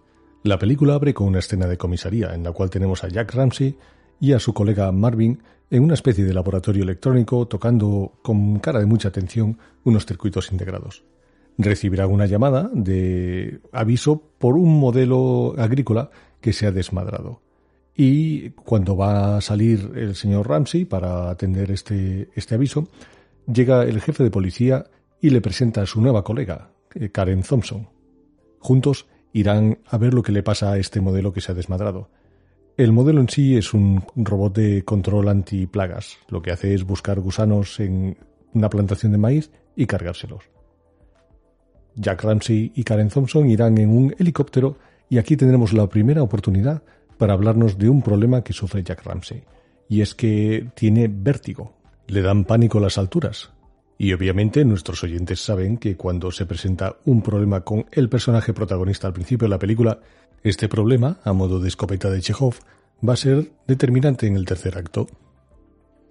La 0.46 0.60
película 0.60 0.94
abre 0.94 1.12
con 1.12 1.26
una 1.26 1.40
escena 1.40 1.66
de 1.66 1.76
comisaría 1.76 2.32
en 2.32 2.44
la 2.44 2.52
cual 2.52 2.70
tenemos 2.70 3.02
a 3.02 3.08
Jack 3.08 3.34
Ramsey 3.34 3.76
y 4.20 4.32
a 4.32 4.38
su 4.38 4.54
colega 4.54 4.92
Marvin 4.92 5.42
en 5.72 5.82
una 5.82 5.94
especie 5.94 6.24
de 6.24 6.32
laboratorio 6.32 6.84
electrónico 6.84 7.48
tocando 7.48 8.12
con 8.22 8.60
cara 8.60 8.78
de 8.78 8.86
mucha 8.86 9.08
atención 9.08 9.58
unos 9.82 10.06
circuitos 10.06 10.52
integrados. 10.52 11.02
Recibirá 11.58 12.06
una 12.06 12.26
llamada 12.26 12.70
de 12.72 13.58
aviso 13.72 14.22
por 14.38 14.56
un 14.56 14.78
modelo 14.78 15.56
agrícola 15.58 16.10
que 16.40 16.52
se 16.52 16.68
ha 16.68 16.70
desmadrado. 16.70 17.42
Y 17.96 18.50
cuando 18.50 18.96
va 18.96 19.38
a 19.38 19.40
salir 19.40 19.90
el 19.96 20.14
señor 20.14 20.48
Ramsey 20.48 20.84
para 20.84 21.28
atender 21.28 21.72
este, 21.72 22.28
este 22.36 22.54
aviso, 22.54 22.86
llega 23.52 23.82
el 23.82 24.00
jefe 24.00 24.22
de 24.22 24.30
policía 24.30 24.84
y 25.20 25.30
le 25.30 25.40
presenta 25.40 25.82
a 25.82 25.86
su 25.86 26.00
nueva 26.00 26.22
colega, 26.22 26.70
eh, 26.94 27.10
Karen 27.10 27.42
Thompson. 27.42 27.88
Juntos 28.60 29.06
irán 29.36 29.78
a 29.86 29.98
ver 29.98 30.14
lo 30.14 30.22
que 30.22 30.32
le 30.32 30.42
pasa 30.42 30.72
a 30.72 30.78
este 30.78 31.02
modelo 31.02 31.30
que 31.30 31.42
se 31.42 31.52
ha 31.52 31.54
desmadrado. 31.54 32.08
El 32.78 32.92
modelo 32.92 33.20
en 33.20 33.28
sí 33.28 33.54
es 33.56 33.74
un 33.74 34.02
robot 34.16 34.56
de 34.56 34.82
control 34.82 35.28
anti-plagas. 35.28 36.16
Lo 36.28 36.40
que 36.40 36.52
hace 36.52 36.72
es 36.72 36.84
buscar 36.84 37.20
gusanos 37.20 37.78
en 37.80 38.16
una 38.54 38.70
plantación 38.70 39.12
de 39.12 39.18
maíz 39.18 39.50
y 39.76 39.86
cargárselos. 39.86 40.44
Jack 41.96 42.24
Ramsey 42.24 42.72
y 42.74 42.82
Karen 42.82 43.10
Thompson 43.10 43.50
irán 43.50 43.76
en 43.76 43.90
un 43.90 44.14
helicóptero 44.18 44.78
y 45.10 45.18
aquí 45.18 45.36
tendremos 45.36 45.74
la 45.74 45.86
primera 45.86 46.22
oportunidad 46.22 46.82
para 47.18 47.34
hablarnos 47.34 47.76
de 47.76 47.90
un 47.90 48.00
problema 48.00 48.42
que 48.42 48.54
sufre 48.54 48.82
Jack 48.82 49.04
Ramsey. 49.04 49.44
Y 49.88 50.00
es 50.00 50.14
que 50.14 50.70
tiene 50.74 51.08
vértigo. 51.08 51.74
Le 52.06 52.22
dan 52.22 52.44
pánico 52.44 52.80
las 52.80 52.96
alturas. 52.96 53.50
Y 53.98 54.12
obviamente 54.12 54.64
nuestros 54.64 55.02
oyentes 55.04 55.40
saben 55.40 55.78
que 55.78 55.96
cuando 55.96 56.30
se 56.30 56.44
presenta 56.44 56.96
un 57.04 57.22
problema 57.22 57.62
con 57.62 57.86
el 57.92 58.08
personaje 58.08 58.52
protagonista 58.52 59.06
al 59.06 59.14
principio 59.14 59.46
de 59.46 59.50
la 59.50 59.58
película, 59.58 60.00
este 60.42 60.68
problema, 60.68 61.18
a 61.24 61.32
modo 61.32 61.60
de 61.60 61.68
escopeta 61.68 62.10
de 62.10 62.20
Chekhov, 62.20 62.56
va 63.06 63.14
a 63.14 63.16
ser 63.16 63.52
determinante 63.66 64.26
en 64.26 64.36
el 64.36 64.44
tercer 64.44 64.76
acto. 64.76 65.06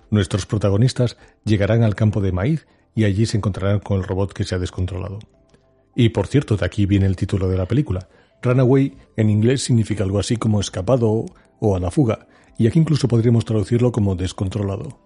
Nuestros 0.10 0.46
protagonistas 0.46 1.18
llegarán 1.44 1.84
al 1.84 1.96
campo 1.96 2.22
de 2.22 2.32
maíz 2.32 2.68
y 2.96 3.04
allí 3.04 3.26
se 3.26 3.38
encontrarán 3.38 3.80
con 3.80 3.98
el 3.98 4.04
robot 4.04 4.34
que 4.34 4.46
se 4.46 4.56
ha 4.56 4.60
descontrolado. 4.60 5.20
Y 5.96 6.10
por 6.10 6.28
cierto, 6.28 6.58
de 6.58 6.66
aquí 6.66 6.86
viene 6.86 7.06
el 7.06 7.16
título 7.16 7.48
de 7.48 7.58
la 7.58 7.68
película. 7.68 8.08
Runaway 8.42 8.98
en 9.16 9.30
inglés 9.30 9.64
significa 9.64 10.04
algo 10.04 10.20
así 10.20 10.38
como 10.38 10.60
escapado 10.60 11.26
o 11.60 11.76
a 11.76 11.80
la 11.80 11.92
fuga, 11.92 12.28
y 12.58 12.68
aquí 12.68 12.80
incluso 12.80 13.08
podríamos 13.08 13.46
traducirlo 13.46 13.92
como 13.92 14.16
descontrolado 14.16 15.05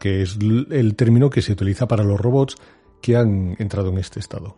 que 0.00 0.22
es 0.22 0.38
el 0.70 0.96
término 0.96 1.30
que 1.30 1.42
se 1.42 1.52
utiliza 1.52 1.86
para 1.86 2.02
los 2.02 2.18
robots 2.18 2.56
que 3.00 3.16
han 3.16 3.54
entrado 3.58 3.90
en 3.90 3.98
este 3.98 4.18
estado. 4.18 4.56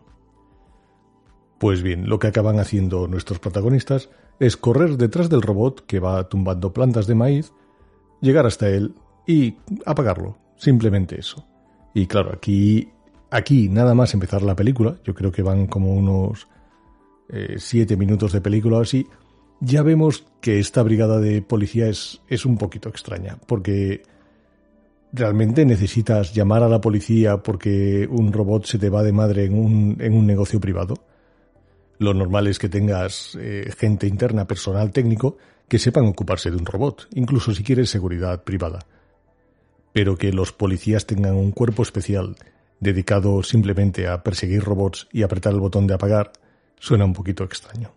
Pues 1.59 1.83
bien, 1.83 2.09
lo 2.09 2.17
que 2.17 2.27
acaban 2.27 2.59
haciendo 2.59 3.07
nuestros 3.07 3.39
protagonistas 3.39 4.09
es 4.39 4.57
correr 4.57 4.97
detrás 4.97 5.29
del 5.29 5.41
robot 5.41 5.85
que 5.85 5.99
va 5.99 6.27
tumbando 6.29 6.73
plantas 6.73 7.07
de 7.07 7.15
maíz, 7.15 7.53
llegar 8.21 8.45
hasta 8.45 8.69
él 8.69 8.95
y 9.27 9.57
apagarlo, 9.85 10.37
simplemente 10.55 11.19
eso. 11.19 11.45
Y 11.93 12.07
claro, 12.07 12.31
aquí, 12.33 12.89
aquí 13.29 13.69
nada 13.69 13.93
más 13.93 14.13
empezar 14.13 14.43
la 14.43 14.55
película, 14.55 14.97
yo 15.03 15.13
creo 15.13 15.31
que 15.31 15.43
van 15.43 15.67
como 15.67 15.93
unos 15.93 16.47
eh, 17.29 17.55
siete 17.57 17.97
minutos 17.97 18.31
de 18.31 18.41
película 18.41 18.77
o 18.77 18.81
así, 18.81 19.07
ya 19.59 19.83
vemos 19.83 20.25
que 20.41 20.59
esta 20.59 20.83
brigada 20.83 21.19
de 21.19 21.41
policía 21.41 21.87
es, 21.87 22.21
es 22.27 22.45
un 22.45 22.57
poquito 22.57 22.89
extraña, 22.89 23.37
porque 23.45 24.03
¿Realmente 25.15 25.63
necesitas 25.63 26.33
llamar 26.33 26.63
a 26.63 26.67
la 26.67 26.81
policía 26.81 27.37
porque 27.37 28.07
un 28.09 28.33
robot 28.33 28.65
se 28.65 28.79
te 28.79 28.89
va 28.89 29.03
de 29.03 29.11
madre 29.11 29.45
en 29.45 29.53
un, 29.53 29.97
en 29.99 30.11
un 30.15 30.25
negocio 30.25 30.59
privado? 30.59 30.95
Lo 31.99 32.15
normal 32.15 32.47
es 32.47 32.57
que 32.57 32.67
tengas 32.67 33.37
eh, 33.39 33.71
gente 33.77 34.07
interna, 34.07 34.47
personal 34.47 34.91
técnico, 34.91 35.37
que 35.67 35.77
sepan 35.77 36.07
ocuparse 36.07 36.49
de 36.49 36.57
un 36.57 36.65
robot, 36.65 37.09
incluso 37.13 37.53
si 37.53 37.63
quieres 37.63 37.91
seguridad 37.91 38.43
privada. 38.43 38.79
Pero 39.93 40.17
que 40.17 40.33
los 40.33 40.51
policías 40.51 41.05
tengan 41.05 41.35
un 41.35 41.51
cuerpo 41.51 41.83
especial 41.83 42.35
dedicado 42.79 43.43
simplemente 43.43 44.07
a 44.07 44.23
perseguir 44.23 44.63
robots 44.63 45.07
y 45.11 45.21
apretar 45.21 45.53
el 45.53 45.59
botón 45.59 45.85
de 45.85 45.93
apagar, 45.93 46.33
suena 46.79 47.05
un 47.05 47.13
poquito 47.13 47.43
extraño. 47.43 47.93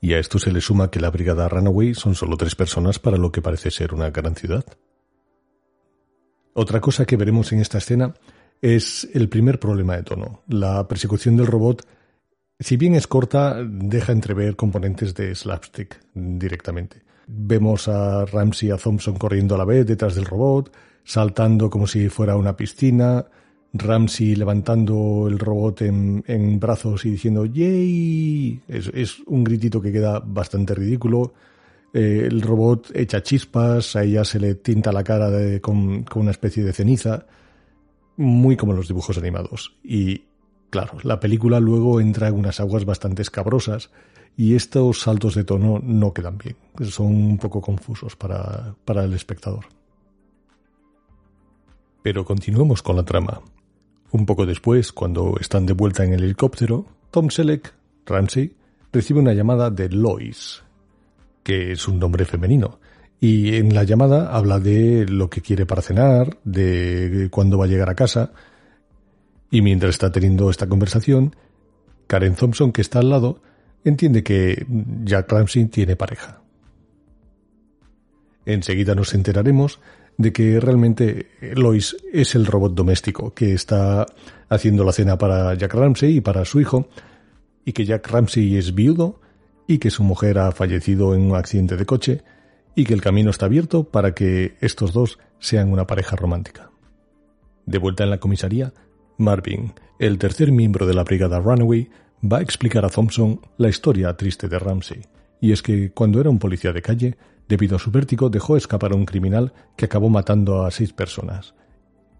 Y 0.00 0.14
a 0.14 0.18
esto 0.18 0.38
se 0.38 0.52
le 0.52 0.62
suma 0.62 0.90
que 0.90 1.00
la 1.00 1.10
brigada 1.10 1.50
Runaway 1.50 1.92
son 1.92 2.14
solo 2.14 2.38
tres 2.38 2.54
personas 2.54 2.98
para 2.98 3.18
lo 3.18 3.30
que 3.30 3.42
parece 3.42 3.70
ser 3.70 3.92
una 3.92 4.08
gran 4.08 4.34
ciudad. 4.34 4.64
Otra 6.58 6.80
cosa 6.80 7.04
que 7.04 7.18
veremos 7.18 7.52
en 7.52 7.60
esta 7.60 7.76
escena 7.76 8.14
es 8.62 9.06
el 9.12 9.28
primer 9.28 9.60
problema 9.60 9.94
de 9.94 10.04
tono. 10.04 10.40
La 10.48 10.88
persecución 10.88 11.36
del 11.36 11.48
robot, 11.48 11.86
si 12.58 12.78
bien 12.78 12.94
es 12.94 13.06
corta, 13.06 13.62
deja 13.62 14.12
entrever 14.12 14.56
componentes 14.56 15.14
de 15.14 15.34
slapstick 15.34 16.00
directamente. 16.14 17.02
Vemos 17.26 17.88
a 17.88 18.24
Ramsey 18.24 18.70
y 18.70 18.72
a 18.72 18.78
Thompson 18.78 19.18
corriendo 19.18 19.54
a 19.54 19.58
la 19.58 19.66
vez 19.66 19.86
detrás 19.86 20.14
del 20.14 20.24
robot, 20.24 20.74
saltando 21.04 21.68
como 21.68 21.86
si 21.86 22.08
fuera 22.08 22.36
una 22.36 22.56
piscina, 22.56 23.26
Ramsey 23.74 24.34
levantando 24.34 25.26
el 25.28 25.38
robot 25.38 25.82
en, 25.82 26.58
brazos 26.58 27.04
y 27.04 27.10
diciendo 27.10 27.44
¡Yay! 27.44 28.62
es 28.68 29.20
un 29.26 29.44
gritito 29.44 29.82
que 29.82 29.92
queda 29.92 30.20
bastante 30.20 30.74
ridículo. 30.74 31.34
Eh, 31.96 32.26
el 32.26 32.42
robot 32.42 32.90
echa 32.94 33.22
chispas, 33.22 33.96
a 33.96 34.02
ella 34.02 34.22
se 34.22 34.38
le 34.38 34.56
tinta 34.56 34.92
la 34.92 35.02
cara 35.02 35.30
con, 35.62 36.04
una 36.14 36.30
especie 36.30 36.62
de 36.62 36.74
ceniza, 36.74 37.24
muy 38.18 38.54
como 38.54 38.74
los 38.74 38.86
dibujos 38.86 39.16
animados. 39.16 39.74
Y 39.82 40.24
claro, 40.68 40.98
la 41.04 41.18
película 41.18 41.58
luego 41.58 41.98
entra 41.98 42.28
en 42.28 42.34
unas 42.34 42.60
aguas 42.60 42.84
bastante 42.84 43.22
escabrosas 43.22 43.90
y 44.36 44.54
estos 44.54 45.00
saltos 45.00 45.34
de 45.36 45.44
tono 45.44 45.80
no 45.82 46.12
quedan 46.12 46.36
bien, 46.36 46.56
son 46.82 47.06
un 47.06 47.38
poco 47.38 47.62
confusos 47.62 48.14
para, 48.14 48.74
para 48.84 49.04
el 49.04 49.14
espectador. 49.14 49.64
Pero 52.02 52.26
continuemos 52.26 52.82
con 52.82 52.96
la 52.96 53.04
trama. 53.04 53.40
Un 54.10 54.26
poco 54.26 54.44
después, 54.44 54.92
cuando 54.92 55.36
están 55.40 55.64
de 55.64 55.72
vuelta 55.72 56.04
en 56.04 56.12
el 56.12 56.24
helicóptero, 56.24 56.84
Tom 57.10 57.30
Selleck, 57.30 57.72
Ramsey, 58.04 58.54
recibe 58.92 59.20
una 59.20 59.32
llamada 59.32 59.70
de 59.70 59.88
Lois, 59.88 60.62
que 61.46 61.70
es 61.70 61.86
un 61.86 62.00
nombre 62.00 62.24
femenino. 62.24 62.80
Y 63.20 63.54
en 63.54 63.72
la 63.72 63.84
llamada 63.84 64.36
habla 64.36 64.58
de 64.58 65.06
lo 65.08 65.30
que 65.30 65.42
quiere 65.42 65.64
para 65.64 65.80
cenar, 65.80 66.38
de 66.42 67.28
cuándo 67.30 67.56
va 67.56 67.66
a 67.66 67.68
llegar 67.68 67.88
a 67.88 67.94
casa. 67.94 68.32
Y 69.48 69.62
mientras 69.62 69.90
está 69.90 70.10
teniendo 70.10 70.50
esta 70.50 70.68
conversación, 70.68 71.36
Karen 72.08 72.34
Thompson, 72.34 72.72
que 72.72 72.80
está 72.80 72.98
al 72.98 73.10
lado, 73.10 73.42
entiende 73.84 74.24
que 74.24 74.66
Jack 75.04 75.30
Ramsey 75.30 75.66
tiene 75.66 75.94
pareja. 75.94 76.42
Enseguida 78.44 78.96
nos 78.96 79.14
enteraremos 79.14 79.78
de 80.18 80.32
que 80.32 80.58
realmente 80.58 81.28
Lois 81.54 81.96
es 82.12 82.34
el 82.34 82.44
robot 82.44 82.74
doméstico 82.74 83.34
que 83.34 83.54
está 83.54 84.04
haciendo 84.48 84.82
la 84.82 84.90
cena 84.90 85.16
para 85.16 85.54
Jack 85.54 85.74
Ramsey 85.74 86.16
y 86.16 86.20
para 86.20 86.44
su 86.44 86.60
hijo, 86.60 86.88
y 87.64 87.72
que 87.72 87.84
Jack 87.84 88.10
Ramsey 88.10 88.56
es 88.56 88.74
viudo 88.74 89.20
y 89.66 89.78
que 89.78 89.90
su 89.90 90.02
mujer 90.02 90.38
ha 90.38 90.52
fallecido 90.52 91.14
en 91.14 91.22
un 91.22 91.36
accidente 91.36 91.76
de 91.76 91.86
coche 91.86 92.22
y 92.74 92.84
que 92.84 92.94
el 92.94 93.00
camino 93.00 93.30
está 93.30 93.46
abierto 93.46 93.84
para 93.84 94.14
que 94.14 94.56
estos 94.60 94.92
dos 94.92 95.18
sean 95.38 95.72
una 95.72 95.86
pareja 95.86 96.16
romántica. 96.16 96.70
De 97.64 97.78
vuelta 97.78 98.04
en 98.04 98.10
la 98.10 98.20
comisaría, 98.20 98.72
Marvin, 99.18 99.72
el 99.98 100.18
tercer 100.18 100.52
miembro 100.52 100.86
de 100.86 100.94
la 100.94 101.04
brigada 101.04 101.40
Runaway, 101.40 101.88
va 102.22 102.38
a 102.38 102.42
explicar 102.42 102.84
a 102.84 102.90
Thompson 102.90 103.40
la 103.56 103.68
historia 103.68 104.16
triste 104.16 104.48
de 104.48 104.58
Ramsey, 104.58 105.02
y 105.40 105.52
es 105.52 105.62
que 105.62 105.90
cuando 105.90 106.20
era 106.20 106.30
un 106.30 106.38
policía 106.38 106.72
de 106.72 106.82
calle, 106.82 107.16
debido 107.48 107.76
a 107.76 107.78
su 107.78 107.90
vértigo 107.90 108.28
dejó 108.30 108.56
escapar 108.56 108.92
a 108.92 108.96
un 108.96 109.06
criminal 109.06 109.52
que 109.76 109.86
acabó 109.86 110.08
matando 110.08 110.64
a 110.64 110.70
seis 110.70 110.92
personas. 110.92 111.54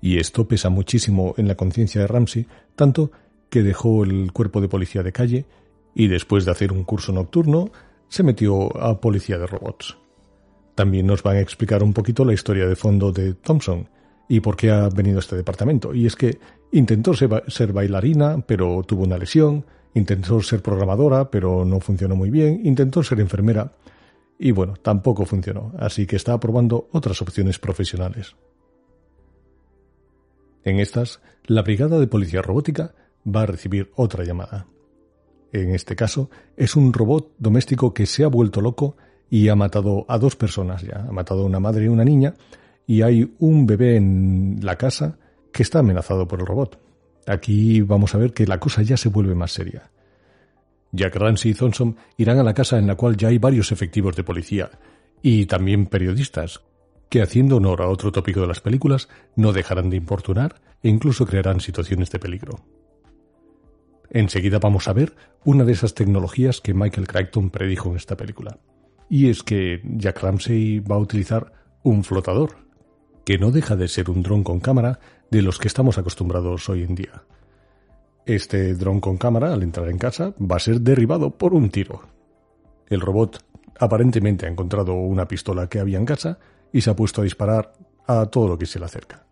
Y 0.00 0.18
esto 0.18 0.46
pesa 0.46 0.68
muchísimo 0.68 1.34
en 1.36 1.48
la 1.48 1.54
conciencia 1.54 2.00
de 2.00 2.06
Ramsey, 2.06 2.46
tanto 2.74 3.10
que 3.50 3.62
dejó 3.62 4.04
el 4.04 4.32
cuerpo 4.32 4.60
de 4.60 4.68
policía 4.68 5.02
de 5.02 5.12
calle 5.12 5.46
y 5.96 6.08
después 6.08 6.44
de 6.44 6.50
hacer 6.50 6.72
un 6.72 6.84
curso 6.84 7.10
nocturno 7.10 7.70
se 8.06 8.22
metió 8.22 8.76
a 8.76 9.00
policía 9.00 9.38
de 9.38 9.46
robots. 9.46 9.96
También 10.74 11.06
nos 11.06 11.22
van 11.22 11.38
a 11.38 11.40
explicar 11.40 11.82
un 11.82 11.94
poquito 11.94 12.22
la 12.22 12.34
historia 12.34 12.66
de 12.66 12.76
fondo 12.76 13.10
de 13.10 13.32
Thompson 13.32 13.88
y 14.28 14.40
por 14.40 14.56
qué 14.56 14.70
ha 14.70 14.90
venido 14.90 15.16
a 15.16 15.20
este 15.20 15.36
departamento. 15.36 15.94
Y 15.94 16.04
es 16.04 16.14
que 16.14 16.38
intentó 16.72 17.14
ser 17.14 17.72
bailarina, 17.72 18.44
pero 18.46 18.82
tuvo 18.86 19.04
una 19.04 19.16
lesión, 19.16 19.64
intentó 19.94 20.42
ser 20.42 20.60
programadora, 20.60 21.30
pero 21.30 21.64
no 21.64 21.80
funcionó 21.80 22.14
muy 22.14 22.28
bien, 22.28 22.60
intentó 22.64 23.02
ser 23.02 23.18
enfermera 23.18 23.72
y 24.38 24.50
bueno, 24.50 24.74
tampoco 24.82 25.24
funcionó, 25.24 25.72
así 25.78 26.06
que 26.06 26.16
está 26.16 26.38
probando 26.38 26.88
otras 26.92 27.22
opciones 27.22 27.58
profesionales. 27.58 28.36
En 30.62 30.78
estas, 30.78 31.22
la 31.46 31.62
Brigada 31.62 31.98
de 31.98 32.06
Policía 32.06 32.42
Robótica 32.42 32.94
va 33.26 33.42
a 33.42 33.46
recibir 33.46 33.90
otra 33.96 34.24
llamada. 34.24 34.66
En 35.52 35.74
este 35.74 35.96
caso, 35.96 36.30
es 36.56 36.76
un 36.76 36.92
robot 36.92 37.32
doméstico 37.38 37.94
que 37.94 38.06
se 38.06 38.24
ha 38.24 38.28
vuelto 38.28 38.60
loco 38.60 38.96
y 39.30 39.48
ha 39.48 39.56
matado 39.56 40.04
a 40.08 40.18
dos 40.18 40.36
personas 40.36 40.82
ya. 40.82 41.06
Ha 41.08 41.12
matado 41.12 41.42
a 41.42 41.46
una 41.46 41.60
madre 41.60 41.84
y 41.84 41.88
una 41.88 42.04
niña 42.04 42.34
y 42.86 43.02
hay 43.02 43.34
un 43.38 43.66
bebé 43.66 43.96
en 43.96 44.58
la 44.62 44.76
casa 44.76 45.18
que 45.52 45.62
está 45.62 45.80
amenazado 45.80 46.28
por 46.28 46.40
el 46.40 46.46
robot. 46.46 46.80
Aquí 47.26 47.80
vamos 47.80 48.14
a 48.14 48.18
ver 48.18 48.32
que 48.32 48.46
la 48.46 48.60
cosa 48.60 48.82
ya 48.82 48.96
se 48.96 49.08
vuelve 49.08 49.34
más 49.34 49.52
seria. 49.52 49.90
Jack 50.92 51.16
Ramsey 51.16 51.50
y 51.50 51.54
Thompson 51.54 51.96
irán 52.16 52.38
a 52.38 52.44
la 52.44 52.54
casa 52.54 52.78
en 52.78 52.86
la 52.86 52.94
cual 52.94 53.16
ya 53.16 53.28
hay 53.28 53.38
varios 53.38 53.72
efectivos 53.72 54.14
de 54.16 54.24
policía 54.24 54.70
y 55.22 55.46
también 55.46 55.86
periodistas, 55.86 56.62
que 57.08 57.22
haciendo 57.22 57.56
honor 57.56 57.82
a 57.82 57.88
otro 57.88 58.12
tópico 58.12 58.40
de 58.40 58.46
las 58.46 58.60
películas, 58.60 59.08
no 59.34 59.52
dejarán 59.52 59.90
de 59.90 59.96
importunar 59.96 60.60
e 60.82 60.88
incluso 60.88 61.26
crearán 61.26 61.60
situaciones 61.60 62.10
de 62.10 62.18
peligro. 62.18 62.60
Enseguida 64.16 64.58
vamos 64.58 64.88
a 64.88 64.94
ver 64.94 65.14
una 65.44 65.62
de 65.64 65.73
esas 65.73 65.92
tecnologías 65.92 66.62
que 66.62 66.73
Michael 66.73 67.06
Crichton 67.06 67.50
predijo 67.50 67.90
en 67.90 67.96
esta 67.96 68.16
película. 68.16 68.56
Y 69.11 69.28
es 69.28 69.42
que 69.42 69.82
Jack 69.85 70.23
Ramsey 70.23 70.78
va 70.78 70.96
a 70.96 71.00
utilizar 71.00 71.52
un 71.82 72.02
flotador, 72.02 72.56
que 73.26 73.37
no 73.37 73.50
deja 73.50 73.76
de 73.76 73.88
ser 73.88 74.08
un 74.08 74.23
dron 74.23 74.42
con 74.42 74.58
cámara 74.58 75.00
de 75.30 75.42
los 75.42 75.58
que 75.58 75.68
estamos 75.68 75.99
acostumbrados 75.99 76.66
hoy 76.70 76.82
en 76.82 76.94
día. 76.94 77.25
Este 78.25 78.73
dron 78.73 79.00
con 79.00 79.18
cámara, 79.18 79.52
al 79.52 79.62
entrar 79.62 79.90
en 79.90 79.99
casa, 79.99 80.32
va 80.40 80.56
a 80.56 80.61
ser 80.61 80.80
derribado 80.80 81.37
por 81.37 81.52
un 81.52 81.68
tiro. 81.68 82.00
El 82.88 83.02
robot 83.02 83.44
aparentemente 83.78 84.46
ha 84.46 84.49
encontrado 84.49 84.94
una 84.94 85.28
pistola 85.28 85.68
que 85.68 85.78
había 85.78 85.99
en 85.99 86.06
casa 86.06 86.38
y 86.73 86.80
se 86.80 86.88
ha 86.88 86.96
puesto 86.96 87.20
a 87.20 87.25
disparar 87.25 87.75
a 88.06 88.25
todo 88.25 88.49
lo 88.49 88.56
que 88.56 88.64
se 88.64 88.78
le 88.78 88.87
acerca. 88.87 89.26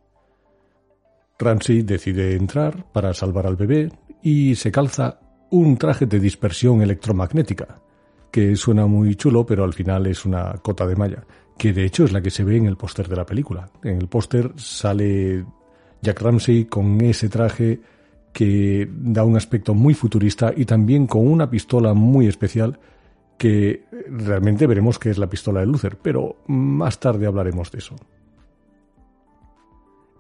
Ramsey 1.39 1.81
decide 1.81 2.37
entrar 2.37 2.93
para 2.93 3.15
salvar 3.15 3.47
al 3.47 3.57
bebé 3.57 3.91
y 4.25 4.55
se 4.57 4.73
calza 4.73 5.21
un 5.51 5.77
traje 5.77 6.07
de 6.07 6.19
dispersión 6.19 6.81
electromagnética, 6.81 7.77
que 8.33 8.57
suena 8.57 8.87
muy 8.87 9.15
chulo, 9.15 9.45
pero 9.45 9.65
al 9.65 9.75
final 9.75 10.07
es 10.07 10.25
una 10.25 10.55
cota 10.55 10.87
de 10.87 10.97
malla, 10.97 11.25
que 11.59 11.75
de 11.75 11.85
hecho 11.85 12.05
es 12.05 12.13
la 12.13 12.23
que 12.23 12.31
se 12.31 12.43
ve 12.43 12.57
en 12.57 12.65
el 12.65 12.79
póster 12.79 13.07
de 13.07 13.17
la 13.17 13.27
película. 13.27 13.69
En 13.85 13.99
el 13.99 14.09
póster 14.09 14.53
sale 14.57 15.45
Jack 16.01 16.23
Ramsey 16.23 16.65
con 16.65 17.01
ese 17.03 17.29
traje 17.29 17.81
que 18.33 18.89
da 18.91 19.25
un 19.25 19.37
aspecto 19.37 19.75
muy 19.75 19.93
futurista 19.93 20.53
y 20.57 20.65
también 20.65 21.07
con 21.07 21.29
una 21.29 21.49
pistola 21.49 21.93
muy 21.93 22.27
especial 22.27 22.81
que 23.37 23.85
realmente 24.09 24.67
veremos 24.67 24.99
que 24.99 25.11
es 25.11 25.19
la 25.19 25.29
pistola 25.29 25.61
de 25.61 25.67
Luther, 25.67 25.99
pero 26.01 26.39
más 26.47 26.99
tarde 26.99 27.27
hablaremos 27.27 27.71
de 27.71 27.79
eso. 27.79 27.95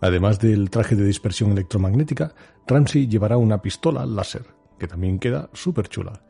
Además 0.05 0.39
del 0.39 0.69
traje 0.69 0.97
de 0.97 1.07
dispersión 1.07 1.53
electromagnética, 1.53 2.35
Ramsey 2.67 3.07
llevará 3.07 3.39
una 3.39 3.63
pistola 3.63 4.05
láser, 4.05 4.45
que 4.79 4.87
también 4.87 5.19
queda 5.19 5.49
súper 5.55 5.89
chula. 5.89 6.21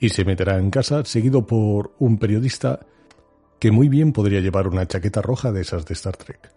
Y 0.00 0.08
se 0.08 0.24
meterá 0.24 0.58
en 0.58 0.68
casa 0.68 1.04
seguido 1.04 1.46
por 1.46 1.94
un 2.00 2.18
periodista 2.18 2.80
que 3.60 3.70
muy 3.70 3.88
bien 3.88 4.12
podría 4.12 4.40
llevar 4.40 4.66
una 4.66 4.88
chaqueta 4.88 5.22
roja 5.22 5.52
de 5.52 5.60
esas 5.60 5.86
de 5.86 5.94
Star 5.94 6.16
Trek. 6.16 6.52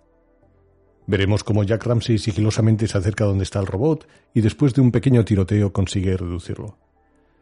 Veremos 1.06 1.44
cómo 1.44 1.64
Jack 1.64 1.86
Ramsey 1.86 2.18
sigilosamente 2.18 2.88
se 2.88 2.98
acerca 2.98 3.26
donde 3.26 3.44
está 3.44 3.60
el 3.60 3.68
robot 3.68 4.08
y 4.34 4.42
después 4.42 4.74
de 4.74 4.82
un 4.82 4.92
pequeño 4.92 5.24
tiroteo 5.26 5.72
consigue 5.74 6.18
reducirlo. 6.18 6.80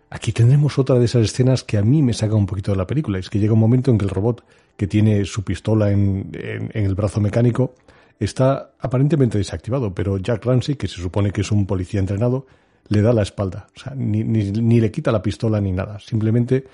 Aquí 0.10 0.34
tendremos 0.34 0.78
otra 0.78 1.00
de 1.00 1.06
esas 1.06 1.24
escenas 1.24 1.64
que 1.64 1.78
a 1.78 1.84
mí 1.84 2.04
me 2.04 2.12
saca 2.12 2.36
un 2.36 2.48
poquito 2.48 2.72
de 2.74 2.78
la 2.80 2.86
película. 2.86 3.18
Es 3.18 3.30
que 3.30 3.40
llega 3.40 3.54
un 3.54 3.60
momento 3.60 3.92
en 3.92 3.98
que 3.98 4.04
el 4.04 4.12
robot, 4.12 4.44
que 4.76 4.88
tiene 4.88 5.24
su 5.24 5.46
pistola 5.46 5.90
en 5.90 6.32
el 6.74 6.96
brazo 6.96 7.22
mecánico, 7.22 7.76
está 8.24 8.74
aparentemente 8.80 9.38
desactivado, 9.38 9.94
pero 9.94 10.18
Jack 10.18 10.46
Ramsey, 10.46 10.76
que 10.76 10.88
se 10.88 11.02
supone 11.02 11.32
que 11.32 11.42
es 11.42 11.52
un 11.52 11.66
policía 11.66 12.00
entrenado, 12.00 12.46
le 12.88 13.02
da 13.02 13.14
la 13.14 13.22
espalda. 13.22 13.68
O 13.76 13.80
sea, 13.80 13.94
ni, 13.96 14.24
ni, 14.24 14.80
le 14.80 14.92
quita 14.92 15.12
la 15.12 15.22
pistola 15.22 15.60
ni 15.62 15.72
nada. 15.72 16.00
Simplemente 16.00 16.66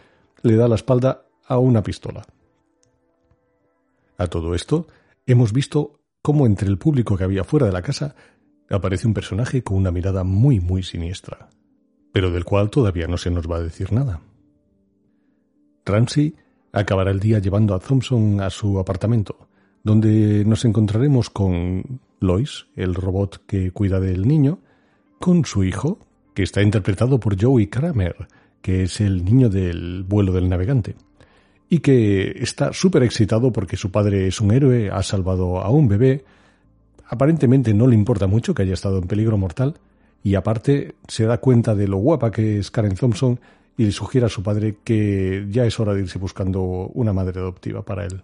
le 0.42 0.56
da 0.56 0.68
la 0.68 0.76
espalda 0.76 1.26
a 1.46 1.58
una 1.58 1.84
pistola. 1.84 2.26
A 4.18 4.28
todo 4.28 4.54
esto, 4.54 4.88
hemos 5.26 5.54
visto 5.54 6.02
cómo 6.22 6.46
entre 6.46 6.68
el 6.68 6.78
público 6.78 7.18
que 7.18 7.24
había 7.24 7.44
fuera 7.44 7.66
de 7.66 7.72
la 7.72 7.82
casa 7.82 8.16
aparece 8.70 9.08
un 9.08 9.14
personaje 9.14 9.64
con 9.64 9.78
una 9.78 9.92
mirada 9.92 10.24
muy, 10.24 10.60
muy 10.60 10.84
siniestra, 10.84 11.50
pero 12.12 12.32
del 12.32 12.46
cual 12.46 12.70
todavía 12.70 13.08
no 13.08 13.18
se 13.18 13.32
nos 13.32 13.50
va 13.50 13.58
a 13.58 13.64
decir 13.64 13.92
nada. 13.92 14.22
Ramsey 15.86 16.36
acabará 16.72 17.12
el 17.12 17.20
día 17.20 17.40
llevando 17.40 17.74
a 17.74 17.80
Thompson 17.80 18.42
a 18.42 18.50
su 18.50 18.78
apartamento, 18.78 19.49
donde 19.84 20.44
nos 20.46 20.66
encontraremos 20.66 21.30
con 21.30 22.00
Lois, 22.20 22.68
el 22.76 22.96
robot 22.96 23.46
que 23.46 23.72
cuida 23.72 24.00
del 24.00 24.28
niño, 24.28 24.60
con 25.20 25.46
su 25.46 25.64
hijo, 25.64 26.00
que 26.34 26.44
está 26.44 26.62
interpretado 26.62 27.20
por 27.20 27.42
Joey 27.42 27.68
Kramer, 27.68 28.28
que 28.62 28.84
es 28.84 29.02
el 29.02 29.24
niño 29.24 29.50
del 29.50 30.04
vuelo 30.04 30.32
del 30.32 30.50
navegante, 30.50 30.96
y 31.70 31.80
que 31.80 32.32
está 32.42 32.74
súper 32.74 33.04
excitado 33.04 33.52
porque 33.52 33.78
su 33.78 33.92
padre 33.92 34.28
es 34.28 34.42
un 34.42 34.52
héroe, 34.52 34.90
ha 34.90 35.04
salvado 35.04 35.60
a 35.60 35.70
un 35.70 35.88
bebé, 35.88 36.26
aparentemente 37.08 37.74
no 37.74 37.88
le 37.88 37.96
importa 37.96 38.28
mucho 38.28 38.54
que 38.54 38.64
haya 38.64 38.74
estado 38.74 39.00
en 39.00 39.08
peligro 39.08 39.38
mortal, 39.38 39.76
y 40.24 40.36
aparte 40.36 40.96
se 41.08 41.26
da 41.26 41.38
cuenta 41.38 41.76
de 41.76 41.88
lo 41.88 41.98
guapa 41.98 42.32
que 42.32 42.60
es 42.60 42.72
Karen 42.72 42.96
Thompson 42.96 43.40
y 43.78 43.86
le 43.86 43.92
sugiere 43.92 44.28
a 44.28 44.30
su 44.30 44.44
padre 44.44 44.78
que 44.84 45.46
ya 45.50 45.66
es 45.66 45.80
hora 45.80 45.94
de 45.94 46.02
irse 46.02 46.20
buscando 46.20 46.62
una 46.94 47.14
madre 47.14 47.40
adoptiva 47.40 47.84
para 47.84 48.06
él. 48.06 48.22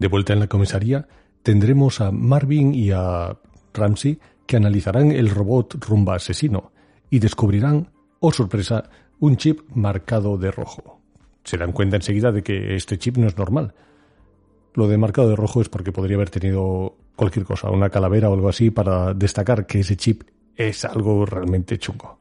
De 0.00 0.08
vuelta 0.08 0.32
en 0.32 0.40
la 0.40 0.46
comisaría, 0.46 1.06
tendremos 1.42 2.00
a 2.00 2.10
Marvin 2.10 2.74
y 2.74 2.90
a 2.90 3.36
Ramsey 3.74 4.18
que 4.46 4.56
analizarán 4.56 5.12
el 5.12 5.28
robot 5.28 5.74
rumba 5.84 6.16
asesino 6.16 6.72
y 7.10 7.18
descubrirán, 7.18 7.90
oh 8.18 8.32
sorpresa, 8.32 8.88
un 9.18 9.36
chip 9.36 9.60
marcado 9.74 10.38
de 10.38 10.50
rojo. 10.50 11.00
Se 11.44 11.58
dan 11.58 11.72
cuenta 11.72 11.96
enseguida 11.96 12.32
de 12.32 12.42
que 12.42 12.76
este 12.76 12.98
chip 12.98 13.18
no 13.18 13.26
es 13.26 13.36
normal. 13.36 13.74
Lo 14.72 14.88
de 14.88 14.96
marcado 14.96 15.28
de 15.28 15.36
rojo 15.36 15.60
es 15.60 15.68
porque 15.68 15.92
podría 15.92 16.16
haber 16.16 16.30
tenido 16.30 16.96
cualquier 17.14 17.44
cosa, 17.44 17.68
una 17.70 17.90
calavera 17.90 18.30
o 18.30 18.34
algo 18.34 18.48
así, 18.48 18.70
para 18.70 19.12
destacar 19.12 19.66
que 19.66 19.80
ese 19.80 19.98
chip 19.98 20.22
es 20.56 20.86
algo 20.86 21.26
realmente 21.26 21.78
chungo 21.78 22.19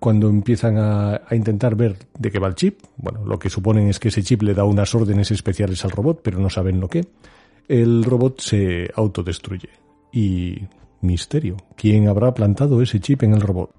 cuando 0.00 0.30
empiezan 0.30 0.78
a, 0.78 1.20
intentar 1.30 1.76
ver 1.76 1.96
de 2.18 2.30
qué 2.30 2.38
va 2.38 2.48
el 2.48 2.54
chip, 2.54 2.80
bueno, 2.96 3.24
lo 3.24 3.38
que 3.38 3.50
suponen 3.50 3.88
es 3.88 4.00
que 4.00 4.08
ese 4.08 4.22
chip 4.22 4.42
le 4.42 4.54
da 4.54 4.64
unas 4.64 4.94
órdenes 4.94 5.30
especiales 5.30 5.84
al 5.84 5.90
robot, 5.90 6.20
pero 6.24 6.38
no 6.40 6.48
saben 6.48 6.80
lo 6.80 6.88
que, 6.88 7.06
el 7.68 8.02
robot 8.02 8.40
se 8.40 8.90
autodestruye. 8.96 9.68
Y 10.10 10.56
misterio, 11.02 11.58
¿quién 11.76 12.08
habrá 12.08 12.32
plantado 12.32 12.80
ese 12.80 12.98
chip 12.98 13.22
en 13.22 13.34
el 13.34 13.42
robot? 13.42 13.70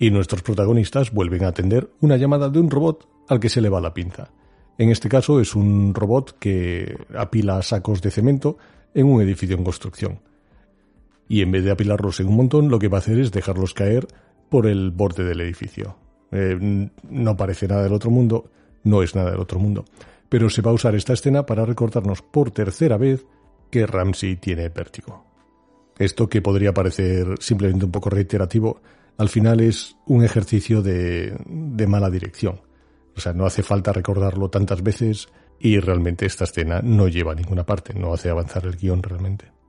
Y 0.00 0.10
nuestros 0.10 0.42
protagonistas 0.42 1.12
vuelven 1.12 1.44
a 1.44 1.48
atender 1.48 1.90
una 2.00 2.16
llamada 2.16 2.48
de 2.48 2.58
un 2.58 2.70
robot 2.70 3.08
al 3.28 3.38
que 3.38 3.48
se 3.48 3.60
le 3.60 3.68
va 3.68 3.80
la 3.80 3.94
pinza. 3.94 4.30
En 4.78 4.90
este 4.90 5.08
caso 5.08 5.40
es 5.40 5.54
un 5.54 5.94
robot 5.94 6.38
que 6.40 6.96
apila 7.16 7.62
sacos 7.62 8.02
de 8.02 8.10
cemento 8.10 8.58
en 8.94 9.06
un 9.06 9.22
edificio 9.22 9.56
en 9.56 9.62
construcción 9.62 10.29
y 11.30 11.42
en 11.42 11.52
vez 11.52 11.62
de 11.62 11.70
apilarlos 11.70 12.18
en 12.18 12.26
un 12.26 12.34
montón, 12.34 12.70
lo 12.70 12.80
que 12.80 12.88
va 12.88 12.98
a 12.98 12.98
hacer 12.98 13.20
es 13.20 13.30
dejarlos 13.30 13.72
caer 13.72 14.08
por 14.48 14.66
el 14.66 14.90
borde 14.90 15.22
del 15.22 15.40
edificio. 15.40 15.96
Eh, 16.32 16.90
no 17.08 17.36
parece 17.36 17.68
nada 17.68 17.84
del 17.84 17.92
otro 17.92 18.10
mundo, 18.10 18.50
no 18.82 19.00
es 19.04 19.14
nada 19.14 19.30
del 19.30 19.38
otro 19.38 19.60
mundo. 19.60 19.84
Pero 20.28 20.50
se 20.50 20.60
va 20.60 20.72
a 20.72 20.74
usar 20.74 20.96
esta 20.96 21.12
escena 21.12 21.46
para 21.46 21.64
recordarnos 21.64 22.20
por 22.20 22.50
tercera 22.50 22.96
vez 22.96 23.24
que 23.70 23.86
Ramsey 23.86 24.38
tiene 24.38 24.70
vértigo. 24.70 25.24
Esto 26.00 26.28
que 26.28 26.42
podría 26.42 26.74
parecer 26.74 27.36
simplemente 27.38 27.84
un 27.84 27.92
poco 27.92 28.10
reiterativo, 28.10 28.80
al 29.16 29.28
final 29.28 29.60
es 29.60 29.94
un 30.06 30.24
ejercicio 30.24 30.82
de, 30.82 31.36
de 31.46 31.86
mala 31.86 32.10
dirección. 32.10 32.60
O 33.16 33.20
sea, 33.20 33.34
no 33.34 33.46
hace 33.46 33.62
falta 33.62 33.92
recordarlo 33.92 34.50
tantas 34.50 34.82
veces 34.82 35.28
y 35.60 35.78
realmente 35.78 36.26
esta 36.26 36.42
escena 36.42 36.80
no 36.82 37.06
lleva 37.06 37.30
a 37.30 37.36
ninguna 37.36 37.64
parte, 37.64 37.94
no 37.94 38.12
hace 38.12 38.30
avanzar 38.30 38.66
el 38.66 38.74
guion 38.74 39.00
realmente. 39.00 39.59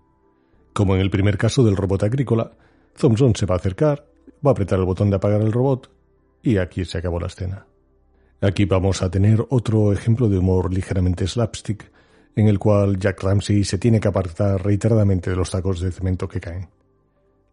Como 0.73 0.95
en 0.95 1.01
el 1.01 1.09
primer 1.09 1.37
caso 1.37 1.63
del 1.63 1.75
robot 1.75 2.03
agrícola, 2.03 2.51
Thompson 2.97 3.35
se 3.35 3.45
va 3.45 3.55
a 3.55 3.57
acercar, 3.57 4.05
va 4.45 4.51
a 4.51 4.53
apretar 4.53 4.79
el 4.79 4.85
botón 4.85 5.09
de 5.09 5.17
apagar 5.17 5.41
el 5.41 5.51
robot 5.51 5.91
y 6.41 6.57
aquí 6.57 6.85
se 6.85 6.97
acabó 6.97 7.19
la 7.19 7.27
escena. 7.27 7.65
Aquí 8.41 8.65
vamos 8.65 9.01
a 9.01 9.11
tener 9.11 9.45
otro 9.49 9.93
ejemplo 9.93 10.27
de 10.27 10.39
humor 10.39 10.73
ligeramente 10.73 11.27
slapstick, 11.27 11.91
en 12.35 12.47
el 12.47 12.57
cual 12.57 12.97
Jack 12.97 13.21
Ramsey 13.21 13.63
se 13.63 13.77
tiene 13.77 13.99
que 13.99 14.07
apartar 14.07 14.63
reiteradamente 14.63 15.29
de 15.29 15.35
los 15.35 15.49
sacos 15.49 15.79
de 15.79 15.91
cemento 15.91 16.27
que 16.27 16.39
caen. 16.39 16.69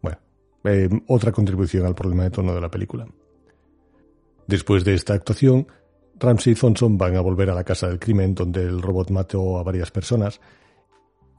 Bueno, 0.01 0.19
eh, 0.65 0.89
otra 1.09 1.33
contribución 1.33 1.85
al 1.85 1.95
problema 1.95 2.25
de 2.25 2.31
tono 2.31 2.55
de 2.55 2.61
la 2.61 2.71
película. 2.71 3.07
Después 4.47 4.85
de 4.85 4.95
esta 4.95 5.13
actuación, 5.13 5.67
Ramsey 6.19 6.55
y 6.55 6.57
Thompson 6.57 6.97
van 6.97 7.17
a 7.17 7.21
volver 7.21 7.51
a 7.51 7.55
la 7.55 7.65
casa 7.65 7.89
del 7.89 7.99
crimen 7.99 8.35
donde 8.35 8.63
el 8.63 8.81
robot 8.81 9.11
mató 9.11 9.59
a 9.59 9.63
varias 9.63 9.91
personas 9.91 10.41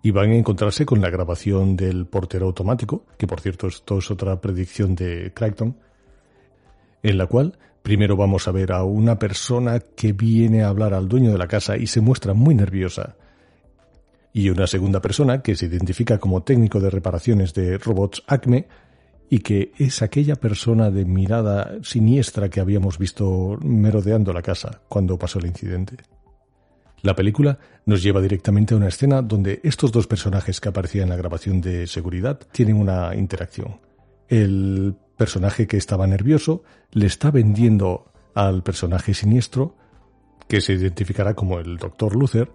y 0.02 0.12
van 0.12 0.32
a 0.32 0.36
encontrarse 0.36 0.86
con 0.86 1.02
la 1.02 1.10
grabación 1.10 1.76
del 1.76 2.06
portero 2.06 2.48
automático, 2.48 3.06
que 3.18 3.28
por 3.28 3.42
cierto 3.42 3.68
esto 3.68 3.98
es 4.00 4.10
otra 4.12 4.40
predicción 4.40 4.96
de 4.96 5.32
Crichton, 5.34 5.76
en 7.04 7.18
la 7.18 7.28
cual 7.28 7.58
Primero 7.82 8.18
vamos 8.18 8.48
a 8.48 8.52
ver 8.52 8.72
a 8.72 8.84
una 8.84 9.18
persona 9.18 9.80
que 9.80 10.14
viene 10.14 10.64
a 10.64 10.68
hablar 10.68 10.94
al 10.94 11.08
dueño 11.08 11.32
de 11.32 11.38
la 11.38 11.48
casa 11.48 11.78
y 11.78 11.88
se 11.88 12.02
muestra 12.02 12.34
muy 12.34 12.54
nerviosa. 12.54 13.16
Y 14.34 14.50
una 14.50 14.68
segunda 14.68 15.02
persona 15.02 15.42
que 15.42 15.56
se 15.56 15.66
identifica 15.66 16.20
como 16.20 16.44
técnico 16.44 16.80
de 16.80 16.90
reparaciones 16.90 17.54
de 17.54 17.78
robots 17.78 18.24
Acme 18.28 18.68
y 19.30 19.40
que 19.40 19.72
es 19.78 20.02
aquella 20.02 20.36
persona 20.36 20.92
de 20.92 21.06
mirada 21.06 21.78
siniestra 21.82 22.50
que 22.50 22.60
habíamos 22.60 22.98
visto 22.98 23.58
merodeando 23.62 24.34
la 24.34 24.42
casa 24.42 24.82
cuando 24.88 25.18
pasó 25.18 25.40
el 25.40 25.48
incidente. 25.48 25.98
La 27.02 27.16
película 27.16 27.60
nos 27.86 28.04
lleva 28.04 28.22
directamente 28.22 28.74
a 28.74 28.78
una 28.78 28.90
escena 28.90 29.22
donde 29.22 29.62
estos 29.64 29.92
dos 29.92 30.08
personajes 30.08 30.60
que 30.60 30.70
aparecían 30.70 31.04
en 31.04 31.10
la 31.10 31.16
grabación 31.16 31.62
de 31.62 31.88
seguridad 31.88 32.40
tienen 32.52 32.76
una 32.76 33.16
interacción. 33.16 33.80
El 34.28 34.96
personaje 35.16 35.66
que 35.66 35.78
estaba 35.78 36.08
nervioso 36.08 36.64
le 36.92 37.06
está 37.06 37.32
vendiendo 37.32 38.12
al 38.36 38.64
personaje 38.64 39.14
siniestro, 39.14 39.76
que 40.48 40.62
se 40.62 40.74
identificará 40.74 41.34
como 41.36 41.60
el 41.60 41.78
Dr. 41.78 42.16
Luther, 42.16 42.52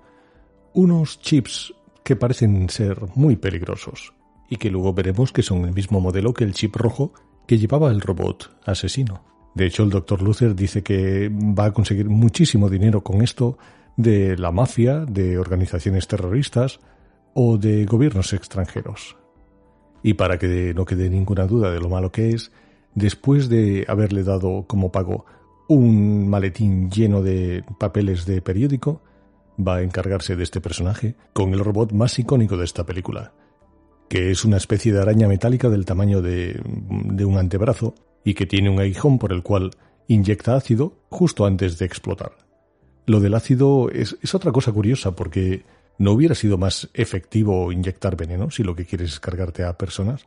unos 0.75 1.21
chips 1.21 1.73
que 2.03 2.17
parecen 2.17 2.69
ser 2.69 2.99
muy 3.15 3.37
peligrosos 3.37 4.13
y 4.49 4.57
que 4.57 4.71
luego 4.71 4.93
veremos 4.93 5.33
que 5.33 5.43
son 5.43 5.65
el 5.65 5.73
mismo 5.73 6.01
modelo 6.01 6.35
que 6.35 6.45
el 6.45 6.53
chip 6.53 6.77
rojo 6.77 7.13
que 7.47 7.59
llevaba 7.59 7.91
el 7.91 8.01
robot 8.01 8.57
asesino. 8.67 9.25
De 9.55 9.67
hecho, 9.67 9.85
el 9.85 9.91
Dr. 9.91 10.21
Luther 10.21 10.55
dice 10.55 10.83
que 10.83 11.31
va 11.31 11.67
a 11.67 11.73
conseguir 11.73 12.09
muchísimo 12.09 12.69
dinero 12.69 13.03
con 13.03 13.23
esto 13.23 13.57
de 13.97 14.37
la 14.37 14.51
mafia, 14.51 15.05
de 15.05 15.39
organizaciones 15.39 16.09
terroristas 16.09 16.81
o 17.35 17.59
de 17.59 17.85
gobiernos 17.85 18.33
extranjeros. 18.33 19.17
Y 20.03 20.15
para 20.15 20.39
que 20.39 20.75
no 20.75 20.85
quede 20.85 21.09
ninguna 21.11 21.47
duda 21.47 21.71
de 21.71 21.81
lo 21.81 21.89
malo 21.89 22.13
que 22.13 22.31
es, 22.31 22.53
después 22.95 23.49
de 23.49 23.85
haberle 23.89 24.23
dado 24.23 24.65
como 24.67 24.93
pago 24.93 25.25
un 25.69 26.29
maletín 26.29 26.91
lleno 26.91 27.23
de 27.23 27.65
papeles 27.79 28.27
de 28.27 28.43
periódico, 28.43 29.03
va 29.59 29.77
a 29.77 29.83
encargarse 29.83 30.37
de 30.37 30.43
este 30.43 30.61
personaje 30.61 31.15
con 31.33 31.53
el 31.53 31.61
robot 31.61 31.93
más 31.93 32.19
icónico 32.19 32.57
de 32.57 32.65
esta 32.65 32.85
película, 32.85 33.33
que 34.09 34.31
es 34.31 34.45
una 34.45 34.57
especie 34.57 34.93
de 34.93 35.01
araña 35.01 35.29
metálica 35.29 35.69
del 35.69 35.85
tamaño 35.85 36.21
de, 36.21 36.61
un 37.25 37.39
antebrazo 37.39 37.95
y 38.25 38.35
que 38.35 38.47
tiene 38.47 38.71
un 38.71 38.81
aguijón 38.81 39.19
por 39.19 39.33
el 39.33 39.43
cual 39.43 39.71
inyecta 40.09 40.57
ácido 40.57 40.99
justo 41.09 41.47
antes 41.47 41.79
de 41.79 41.87
explotar. 41.87 42.44
Lo 43.07 43.21
del 43.21 43.35
ácido 43.35 43.91
es, 43.91 44.17
otra 44.35 44.53
cosa 44.53 44.73
curiosa 44.73 45.15
porque 45.15 45.65
no 45.99 46.13
hubiera 46.13 46.35
sido 46.35 46.59
más 46.59 46.89
efectivo 46.95 47.71
inyectar 47.71 48.17
veneno 48.17 48.51
si 48.51 48.63
lo 48.63 48.75
que 48.75 48.87
quieres 48.87 49.13
es 49.13 49.21
cargarte 49.21 49.65
a 49.65 49.77
personas. 49.77 50.27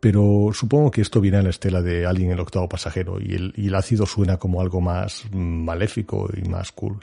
Pero 0.00 0.50
supongo 0.52 0.90
que 0.90 1.00
esto 1.00 1.20
viene 1.20 1.38
a 1.38 1.42
la 1.42 1.50
estela 1.50 1.80
de 1.80 2.06
alguien 2.06 2.30
el 2.30 2.40
octavo 2.40 2.68
pasajero 2.68 3.18
y 3.20 3.34
el, 3.34 3.54
el 3.56 3.74
ácido 3.74 4.06
suena 4.06 4.36
como 4.36 4.60
algo 4.60 4.80
más 4.80 5.24
maléfico 5.32 6.28
y 6.36 6.46
más 6.48 6.70
cool. 6.72 6.98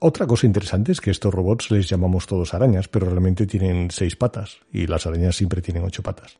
Otra 0.00 0.26
cosa 0.26 0.46
interesante 0.46 0.92
es 0.92 1.00
que 1.00 1.10
estos 1.10 1.34
robots 1.34 1.70
les 1.70 1.88
llamamos 1.88 2.26
todos 2.26 2.54
arañas, 2.54 2.86
pero 2.88 3.08
realmente 3.10 3.46
tienen 3.46 3.90
seis 3.90 4.14
patas 4.14 4.58
y 4.72 4.86
las 4.86 5.06
arañas 5.06 5.36
siempre 5.36 5.60
tienen 5.60 5.84
ocho 5.84 6.02
patas. 6.02 6.38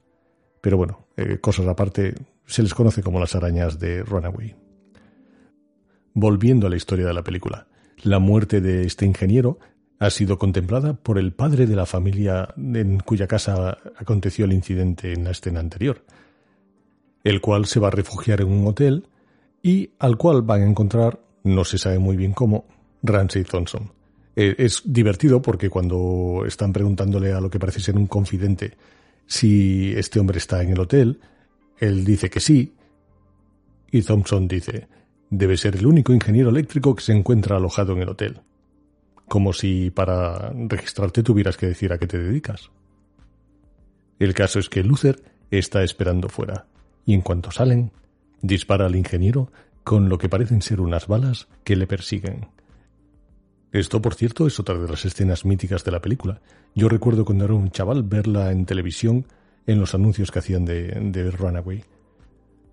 Pero 0.61 0.77
bueno, 0.77 1.07
eh, 1.17 1.39
cosas 1.39 1.67
aparte, 1.67 2.15
se 2.47 2.63
les 2.63 2.73
conoce 2.73 3.03
como 3.03 3.19
las 3.21 3.35
arañas 3.35 3.79
de 3.79 4.03
Runaway. 4.03 4.55
Volviendo 6.15 6.67
a 6.67 6.71
la 6.71 6.77
historia 6.77 7.07
de 7.07 7.15
la 7.15 7.23
película. 7.23 7.67
La 8.03 8.19
muerte 8.19 8.61
de 8.61 8.85
este 8.85 9.07
ingeniero 9.07 9.59
ha 9.99 10.11
sido 10.11 10.39
contemplada 10.39 10.95
por 10.95 11.19
el 11.19 11.33
padre 11.33 11.67
de 11.67 11.75
la 11.75 11.87
familia 11.87 12.55
en 12.57 13.01
cuya 13.01 13.27
casa 13.27 13.79
aconteció 13.97 14.45
el 14.45 14.53
incidente 14.53 15.13
en 15.13 15.25
la 15.25 15.33
escena 15.33 15.61
anterior, 15.61 16.05
el 17.25 17.41
cual 17.41 17.67
se 17.67 17.81
va 17.81 17.89
a 17.89 17.93
refugiar 17.93 18.41
en 18.41 18.49
un 18.49 18.67
hotel 18.67 19.09
y 19.63 19.91
al 19.99 20.17
cual 20.17 20.43
van 20.43 20.63
a 20.63 20.67
encontrar, 20.67 21.21
no 21.43 21.65
se 21.65 21.79
sabe 21.79 21.99
muy 21.99 22.17
bien 22.17 22.33
cómo, 22.33 22.67
Ramsey 23.03 23.43
Thompson. 23.45 23.91
Eh, 24.37 24.55
es 24.59 24.83
divertido 24.85 25.43
porque 25.43 25.69
cuando 25.69 26.45
están 26.47 26.73
preguntándole 26.73 27.33
a 27.33 27.41
lo 27.41 27.51
que 27.51 27.59
parece 27.59 27.81
ser 27.81 27.97
un 27.97 28.07
confidente 28.07 28.77
si 29.27 29.93
este 29.97 30.21
hombre 30.21 30.39
está 30.39 30.63
en 30.63 30.71
el 30.71 30.81
hotel, 30.81 31.21
él 31.79 32.05
dice 32.05 32.31
que 32.31 32.41
sí, 32.41 32.73
y 33.91 34.03
Thompson 34.03 34.49
dice, 34.49 34.89
Debe 35.31 35.57
ser 35.57 35.77
el 35.77 35.87
único 35.87 36.13
ingeniero 36.13 36.51
eléctrico 36.51 36.95
que 36.95 37.03
se 37.03 37.13
encuentra 37.13 37.57
alojado 37.57 37.93
en 37.93 38.03
el 38.03 38.09
hotel. 38.09 38.41
Como 39.27 39.53
si 39.53 39.91
para 39.91 40.53
registrarte 40.53 41.23
tuvieras 41.23 41.57
que 41.57 41.67
decir 41.67 41.93
a 41.93 41.99
qué 41.99 42.07
te 42.07 42.19
dedicas. 42.19 42.71
El 44.19 44.35
caso 44.35 44.59
es 44.59 44.69
que 44.69 44.83
Luther 44.83 45.23
está 45.51 45.83
esperando 45.83 46.29
fuera, 46.29 46.67
y 47.05 47.15
en 47.15 47.21
cuanto 47.21 47.51
salen, 47.51 47.93
dispara 48.43 48.87
al 48.87 48.97
ingeniero 48.97 49.53
con 49.85 50.09
lo 50.09 50.19
que 50.19 50.29
parecen 50.29 50.63
ser 50.63 50.81
unas 50.81 51.07
balas 51.07 51.49
que 51.65 51.77
le 51.77 51.87
persiguen. 51.87 52.49
Esto, 53.73 54.01
por 54.01 54.15
cierto, 54.15 54.47
es 54.47 54.59
otra 54.59 54.79
de 54.79 54.89
las 54.89 55.05
escenas 55.05 55.45
míticas 55.45 55.85
de 55.85 55.91
la 55.91 56.01
película. 56.01 56.41
Yo 56.75 56.89
recuerdo 56.89 57.25
cuando 57.25 57.45
era 57.45 57.55
un 57.55 57.71
chaval 57.71 58.03
verla 58.03 58.51
en 58.51 58.65
televisión 58.65 59.27
en 59.67 59.79
los 59.79 59.95
anuncios 59.95 60.31
que 60.31 60.39
hacían 60.39 60.65
de, 60.65 60.89
de 60.89 61.31
Runaway. 61.31 61.85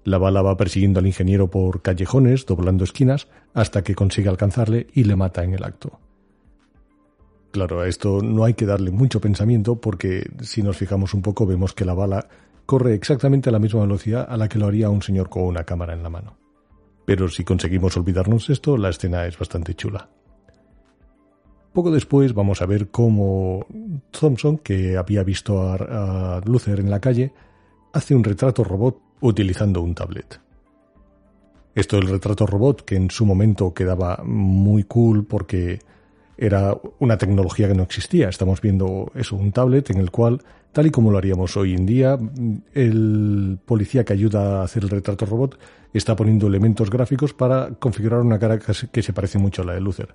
La 0.06 0.20
bala 0.20 0.44
va 0.44 0.56
persiguiendo 0.56 1.00
al 1.00 1.08
ingeniero 1.08 1.50
por 1.50 1.82
callejones, 1.82 2.46
doblando 2.46 2.84
esquinas, 2.84 3.28
hasta 3.56 3.84
que 3.84 3.96
consigue 3.96 4.30
alcanzarle 4.30 4.86
y 4.94 5.04
le 5.04 5.16
mata 5.16 5.44
en 5.44 5.56
el 5.56 5.64
acto. 5.64 6.00
Claro, 7.52 7.82
a 7.82 7.88
esto 7.88 8.22
no 8.22 8.44
hay 8.44 8.54
que 8.54 8.68
darle 8.68 8.92
mucho 8.92 9.20
pensamiento 9.20 9.82
porque 9.82 10.30
si 10.42 10.62
nos 10.62 10.78
fijamos 10.78 11.16
un 11.16 11.24
poco 11.24 11.48
vemos 11.48 11.74
que 11.74 11.86
la 11.86 11.96
bala 11.96 12.28
corre 12.68 12.94
exactamente 12.94 13.50
a 13.50 13.52
la 13.52 13.58
misma 13.58 13.82
velocidad 13.82 14.28
a 14.30 14.38
la 14.38 14.48
que 14.48 14.60
lo 14.60 14.68
haría 14.68 14.92
un 14.92 15.02
señor 15.02 15.28
con 15.28 15.44
una 15.44 15.64
cámara 15.64 15.94
en 15.94 16.04
la 16.04 16.12
mano. 16.12 16.38
Pero 17.06 17.28
si 17.28 17.44
conseguimos 17.44 17.98
olvidarnos 17.98 18.52
esto, 18.52 18.78
la 18.78 18.90
escena 18.90 19.26
es 19.26 19.40
bastante 19.40 19.74
chula. 19.74 20.08
Poco 21.74 21.90
después 21.90 22.36
vamos 22.36 22.62
a 22.62 22.68
ver 22.68 22.90
cómo 22.90 23.66
Thompson, 24.12 24.60
que 24.60 24.98
había 24.98 25.24
visto 25.24 25.64
a, 25.64 26.38
a 26.38 26.42
Luther 26.46 26.80
en 26.80 26.92
la 26.92 27.00
calle, 27.00 27.34
hace 27.92 28.14
un 28.14 28.24
retrato 28.24 28.64
robot 28.64 29.02
utilizando 29.26 29.82
un 29.82 29.96
tablet. 29.96 30.40
Esto 31.74 31.98
del 31.98 32.08
retrato 32.08 32.46
robot, 32.46 32.86
que 32.86 32.96
en 32.96 33.10
su 33.10 33.26
momento 33.26 33.74
quedaba 33.74 34.22
muy 34.24 34.84
cool 34.84 35.26
porque 35.26 35.80
era 36.38 36.78
una 37.00 37.18
tecnología 37.18 37.68
que 37.68 37.76
no 37.76 37.84
existía. 37.84 38.30
Estamos 38.30 38.62
viendo 38.62 39.12
eso, 39.16 39.36
un 39.36 39.52
tablet 39.52 39.90
en 39.90 39.98
el 39.98 40.12
cual, 40.12 40.42
tal 40.72 40.88
y 40.88 40.92
como 40.92 41.12
lo 41.12 41.18
haríamos 41.18 41.58
hoy 41.58 41.74
en 41.74 41.86
día, 41.86 42.18
el 42.74 43.60
policía 43.66 44.06
que 44.06 44.14
ayuda 44.14 44.62
a 44.62 44.64
hacer 44.64 44.84
el 44.84 44.90
retrato 44.90 45.26
robot 45.26 45.58
está 45.94 46.16
poniendo 46.16 46.48
elementos 46.48 46.90
gráficos 46.90 47.34
para 47.34 47.72
configurar 47.72 48.22
una 48.22 48.40
cara 48.40 48.60
que 48.60 49.02
se 49.02 49.14
parece 49.14 49.38
mucho 49.38 49.62
a 49.62 49.66
la 49.66 49.74
de 49.74 49.82
Luther. 49.82 50.14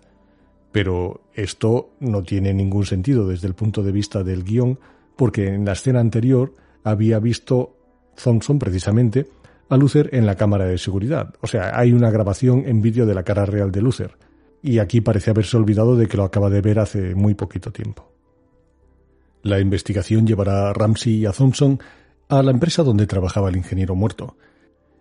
Pero 0.72 1.22
esto 1.34 1.90
no 2.00 2.22
tiene 2.22 2.54
ningún 2.54 2.86
sentido 2.86 3.26
desde 3.26 3.48
el 3.48 3.54
punto 3.54 3.82
de 3.82 3.92
vista 3.92 4.22
del 4.22 4.44
guion, 4.44 4.78
porque 5.16 5.48
en 5.48 5.64
la 5.64 5.72
escena 5.72 6.00
anterior 6.00 6.54
había 6.84 7.18
visto 7.18 7.79
Thompson 8.14 8.58
precisamente 8.58 9.26
a 9.68 9.76
Luther 9.76 10.10
en 10.12 10.26
la 10.26 10.36
cámara 10.36 10.66
de 10.66 10.78
seguridad. 10.78 11.34
O 11.40 11.46
sea, 11.46 11.78
hay 11.78 11.92
una 11.92 12.10
grabación 12.10 12.64
en 12.66 12.82
vídeo 12.82 13.06
de 13.06 13.14
la 13.14 13.22
cara 13.22 13.46
real 13.46 13.70
de 13.70 13.80
Luther. 13.80 14.16
Y 14.62 14.78
aquí 14.78 15.00
parece 15.00 15.30
haberse 15.30 15.56
olvidado 15.56 15.96
de 15.96 16.06
que 16.06 16.16
lo 16.16 16.24
acaba 16.24 16.50
de 16.50 16.60
ver 16.60 16.80
hace 16.80 17.14
muy 17.14 17.34
poquito 17.34 17.70
tiempo. 17.70 18.10
La 19.42 19.58
investigación 19.58 20.26
llevará 20.26 20.68
a 20.68 20.72
Ramsey 20.74 21.14
y 21.14 21.26
a 21.26 21.32
Thompson 21.32 21.80
a 22.28 22.42
la 22.42 22.50
empresa 22.50 22.82
donde 22.82 23.06
trabajaba 23.06 23.48
el 23.48 23.56
ingeniero 23.56 23.94
muerto. 23.94 24.36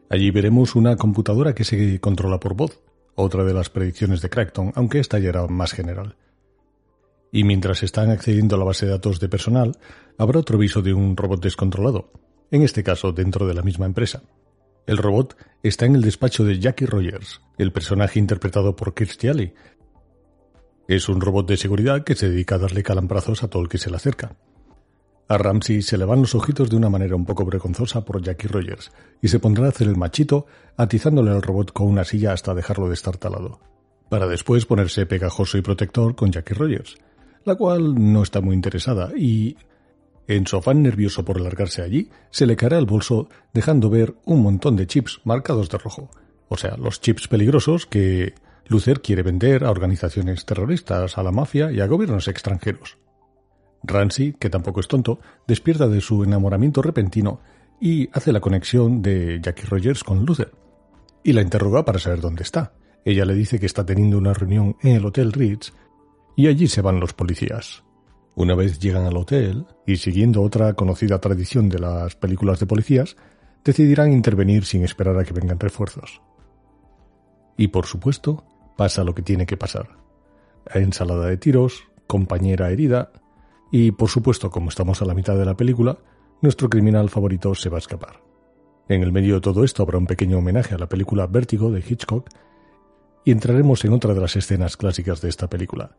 Allí 0.09 0.31
veremos 0.31 0.75
una 0.75 0.95
computadora 0.95 1.53
que 1.53 1.63
se 1.63 1.99
controla 1.99 2.39
por 2.39 2.55
voz, 2.55 2.81
otra 3.15 3.43
de 3.43 3.53
las 3.53 3.69
predicciones 3.69 4.21
de 4.21 4.29
Crackton, 4.29 4.71
aunque 4.75 4.99
esta 4.99 5.19
ya 5.19 5.29
era 5.29 5.45
más 5.47 5.73
general. 5.73 6.15
Y 7.31 7.43
mientras 7.43 7.83
están 7.83 8.09
accediendo 8.09 8.55
a 8.55 8.59
la 8.59 8.65
base 8.65 8.85
de 8.85 8.93
datos 8.93 9.19
de 9.19 9.29
personal, 9.29 9.77
habrá 10.17 10.39
otro 10.39 10.57
viso 10.57 10.81
de 10.81 10.93
un 10.93 11.15
robot 11.15 11.43
descontrolado, 11.43 12.11
en 12.51 12.63
este 12.63 12.83
caso 12.83 13.11
dentro 13.11 13.47
de 13.47 13.53
la 13.53 13.61
misma 13.61 13.85
empresa. 13.85 14.23
El 14.87 14.97
robot 14.97 15.37
está 15.61 15.85
en 15.85 15.95
el 15.95 16.01
despacho 16.01 16.43
de 16.43 16.59
Jackie 16.59 16.85
Rogers, 16.85 17.41
el 17.57 17.71
personaje 17.71 18.19
interpretado 18.19 18.75
por 18.75 18.93
Kirstie 18.93 19.29
Alley. 19.29 19.53
Es 20.87 21.09
un 21.09 21.21
robot 21.21 21.47
de 21.47 21.57
seguridad 21.57 22.03
que 22.03 22.15
se 22.15 22.29
dedica 22.29 22.55
a 22.55 22.59
darle 22.59 22.81
calambrazos 22.81 23.43
a 23.43 23.49
todo 23.49 23.61
el 23.61 23.69
que 23.69 23.77
se 23.77 23.91
le 23.91 23.97
acerca. 23.97 24.35
A 25.27 25.37
Ramsey 25.37 25.83
se 25.83 25.95
le 25.99 26.05
van 26.05 26.21
los 26.21 26.33
ojitos 26.33 26.71
de 26.71 26.75
una 26.75 26.89
manera 26.89 27.15
un 27.15 27.23
poco 27.23 27.45
vergonzosa 27.45 28.03
por 28.03 28.19
Jackie 28.19 28.47
Rogers 28.47 28.91
y 29.21 29.27
se 29.27 29.37
pondrá 29.37 29.67
a 29.67 29.69
hacer 29.69 29.87
el 29.87 29.95
machito 29.95 30.47
atizándole 30.75 31.29
al 31.29 31.43
robot 31.43 31.71
con 31.71 31.85
una 31.85 32.03
silla 32.03 32.33
hasta 32.33 32.55
dejarlo 32.55 32.89
destartalado, 32.89 33.59
para 34.09 34.25
después 34.25 34.65
ponerse 34.65 35.05
pegajoso 35.05 35.59
y 35.59 35.61
protector 35.61 36.15
con 36.15 36.31
Jackie 36.31 36.55
Rogers, 36.55 36.97
la 37.45 37.53
cual 37.53 38.11
no 38.11 38.23
está 38.23 38.41
muy 38.41 38.55
interesada 38.55 39.11
y 39.15 39.55
en 40.29 40.45
su 40.45 40.57
afán 40.57 40.83
nervioso 40.83 41.25
por 41.25 41.41
largarse 41.41 41.81
allí, 41.81 42.11
se 42.29 42.45
le 42.45 42.55
caerá 42.55 42.77
el 42.77 42.85
bolso 42.85 43.29
dejando 43.51 43.89
ver 43.89 44.13
un 44.25 44.43
montón 44.43 44.75
de 44.75 44.85
chips 44.85 45.21
marcados 45.23 45.69
de 45.69 45.79
rojo. 45.79 46.11
O 46.49 46.55
sea, 46.55 46.77
los 46.77 47.01
chips 47.01 47.27
peligrosos 47.27 47.87
que 47.87 48.35
Luther 48.67 49.01
quiere 49.01 49.23
vender 49.23 49.63
a 49.63 49.71
organizaciones 49.71 50.45
terroristas, 50.45 51.17
a 51.17 51.23
la 51.23 51.31
mafia 51.31 51.71
y 51.71 51.81
a 51.81 51.87
gobiernos 51.87 52.27
extranjeros. 52.27 52.99
Ramsey, 53.81 54.33
que 54.33 54.51
tampoco 54.51 54.81
es 54.81 54.87
tonto, 54.87 55.19
despierta 55.47 55.87
de 55.87 55.99
su 55.99 56.23
enamoramiento 56.23 56.83
repentino 56.83 57.41
y 57.81 58.07
hace 58.13 58.31
la 58.31 58.39
conexión 58.39 59.01
de 59.01 59.39
Jackie 59.41 59.65
Rogers 59.65 60.03
con 60.03 60.25
Luther. 60.25 60.51
y 61.23 61.33
la 61.33 61.41
interroga 61.41 61.83
para 61.83 61.99
saber 61.99 62.21
dónde 62.21 62.43
está. 62.43 62.73
Ella 63.03 63.25
le 63.25 63.33
dice 63.33 63.59
que 63.59 63.65
está 63.65 63.83
teniendo 63.83 64.17
una 64.17 64.33
reunión 64.33 64.77
en 64.81 64.95
el 64.95 65.05
Hotel 65.05 65.33
Ritz 65.33 65.73
y 66.37 66.47
allí 66.47 66.67
se 66.67 66.81
van 66.81 66.99
los 66.99 67.13
policías. 67.13 67.83
Una 68.39 68.55
vez 68.55 68.79
llegan 68.79 69.05
al 69.05 69.17
hotel, 69.17 69.65
y 69.85 69.97
siguiendo 69.97 70.41
otra 70.41 70.73
conocida 70.73 71.19
tradición 71.19 71.67
de 71.67 71.77
las 71.77 72.15
películas 72.15 72.57
de 72.61 72.67
policías, 72.67 73.17
decidirán 73.65 74.13
intervenir 74.13 74.63
sin 74.63 74.85
esperar 74.85 75.19
a 75.19 75.25
que 75.25 75.33
vengan 75.33 75.59
refuerzos. 75.59 76.21
Y 77.57 77.67
por 77.67 77.85
supuesto, 77.85 78.45
pasa 78.77 79.03
lo 79.03 79.13
que 79.13 79.23
tiene 79.23 79.45
que 79.45 79.57
pasar. 79.57 79.89
Ensalada 80.73 81.25
de 81.25 81.35
tiros, 81.35 81.83
compañera 82.07 82.69
herida, 82.69 83.11
y 83.73 83.91
por 83.91 84.07
supuesto, 84.07 84.49
como 84.49 84.69
estamos 84.69 85.01
a 85.01 85.05
la 85.05 85.13
mitad 85.13 85.35
de 85.35 85.43
la 85.43 85.57
película, 85.57 85.97
nuestro 86.41 86.69
criminal 86.69 87.09
favorito 87.09 87.53
se 87.55 87.67
va 87.67 87.75
a 87.75 87.79
escapar. 87.79 88.21
En 88.87 89.03
el 89.03 89.11
medio 89.11 89.35
de 89.35 89.41
todo 89.41 89.65
esto 89.65 89.83
habrá 89.83 89.97
un 89.97 90.07
pequeño 90.07 90.37
homenaje 90.37 90.75
a 90.75 90.77
la 90.77 90.87
película 90.87 91.27
Vértigo 91.27 91.71
de 91.71 91.83
Hitchcock 91.85 92.29
y 93.25 93.31
entraremos 93.31 93.83
en 93.83 93.91
otra 93.91 94.13
de 94.13 94.21
las 94.21 94.37
escenas 94.37 94.77
clásicas 94.77 95.19
de 95.19 95.27
esta 95.27 95.49
película, 95.49 95.97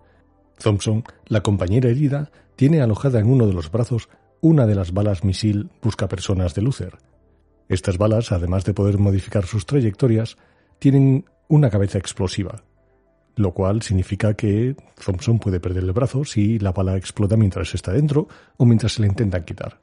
Thompson, 0.60 1.04
la 1.26 1.42
compañera 1.42 1.88
herida, 1.88 2.30
tiene 2.54 2.80
alojada 2.80 3.18
en 3.18 3.30
uno 3.30 3.46
de 3.46 3.54
los 3.54 3.70
brazos 3.70 4.08
una 4.40 4.66
de 4.66 4.74
las 4.74 4.92
balas 4.92 5.24
misil 5.24 5.70
buscapersonas 5.82 6.54
de 6.54 6.62
Luther. 6.62 6.98
Estas 7.68 7.98
balas, 7.98 8.32
además 8.32 8.64
de 8.64 8.74
poder 8.74 8.98
modificar 8.98 9.46
sus 9.46 9.66
trayectorias, 9.66 10.36
tienen 10.78 11.24
una 11.48 11.70
cabeza 11.70 11.98
explosiva, 11.98 12.62
lo 13.36 13.52
cual 13.52 13.82
significa 13.82 14.34
que 14.34 14.76
Thompson 15.04 15.38
puede 15.38 15.60
perder 15.60 15.84
el 15.84 15.92
brazo 15.92 16.24
si 16.24 16.58
la 16.58 16.72
bala 16.72 16.96
explota 16.96 17.36
mientras 17.36 17.74
está 17.74 17.92
dentro 17.92 18.28
o 18.56 18.64
mientras 18.64 18.92
se 18.92 19.02
le 19.02 19.08
intentan 19.08 19.44
quitar. 19.44 19.80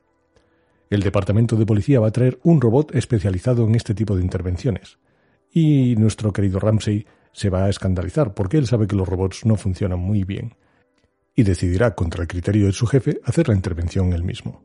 El 0.89 1.01
departamento 1.01 1.55
de 1.55 1.65
policía 1.65 1.99
va 1.99 2.07
a 2.07 2.11
traer 2.11 2.39
un 2.43 2.61
robot 2.61 2.95
especializado 2.95 3.65
en 3.65 3.75
este 3.75 3.93
tipo 3.93 4.15
de 4.15 4.21
intervenciones. 4.21 4.97
Y 5.51 5.95
nuestro 5.97 6.31
querido 6.31 6.59
Ramsey 6.59 7.05
se 7.31 7.49
va 7.49 7.65
a 7.65 7.69
escandalizar 7.69 8.33
porque 8.33 8.57
él 8.57 8.67
sabe 8.67 8.87
que 8.87 8.95
los 8.95 9.07
robots 9.07 9.45
no 9.45 9.55
funcionan 9.55 9.99
muy 9.99 10.23
bien 10.23 10.55
y 11.37 11.43
decidirá, 11.43 11.93
contra 11.93 12.23
el 12.23 12.27
criterio 12.27 12.65
de 12.65 12.73
su 12.73 12.87
jefe, 12.87 13.21
hacer 13.23 13.47
la 13.47 13.53
intervención 13.53 14.11
él 14.11 14.23
mismo. 14.23 14.63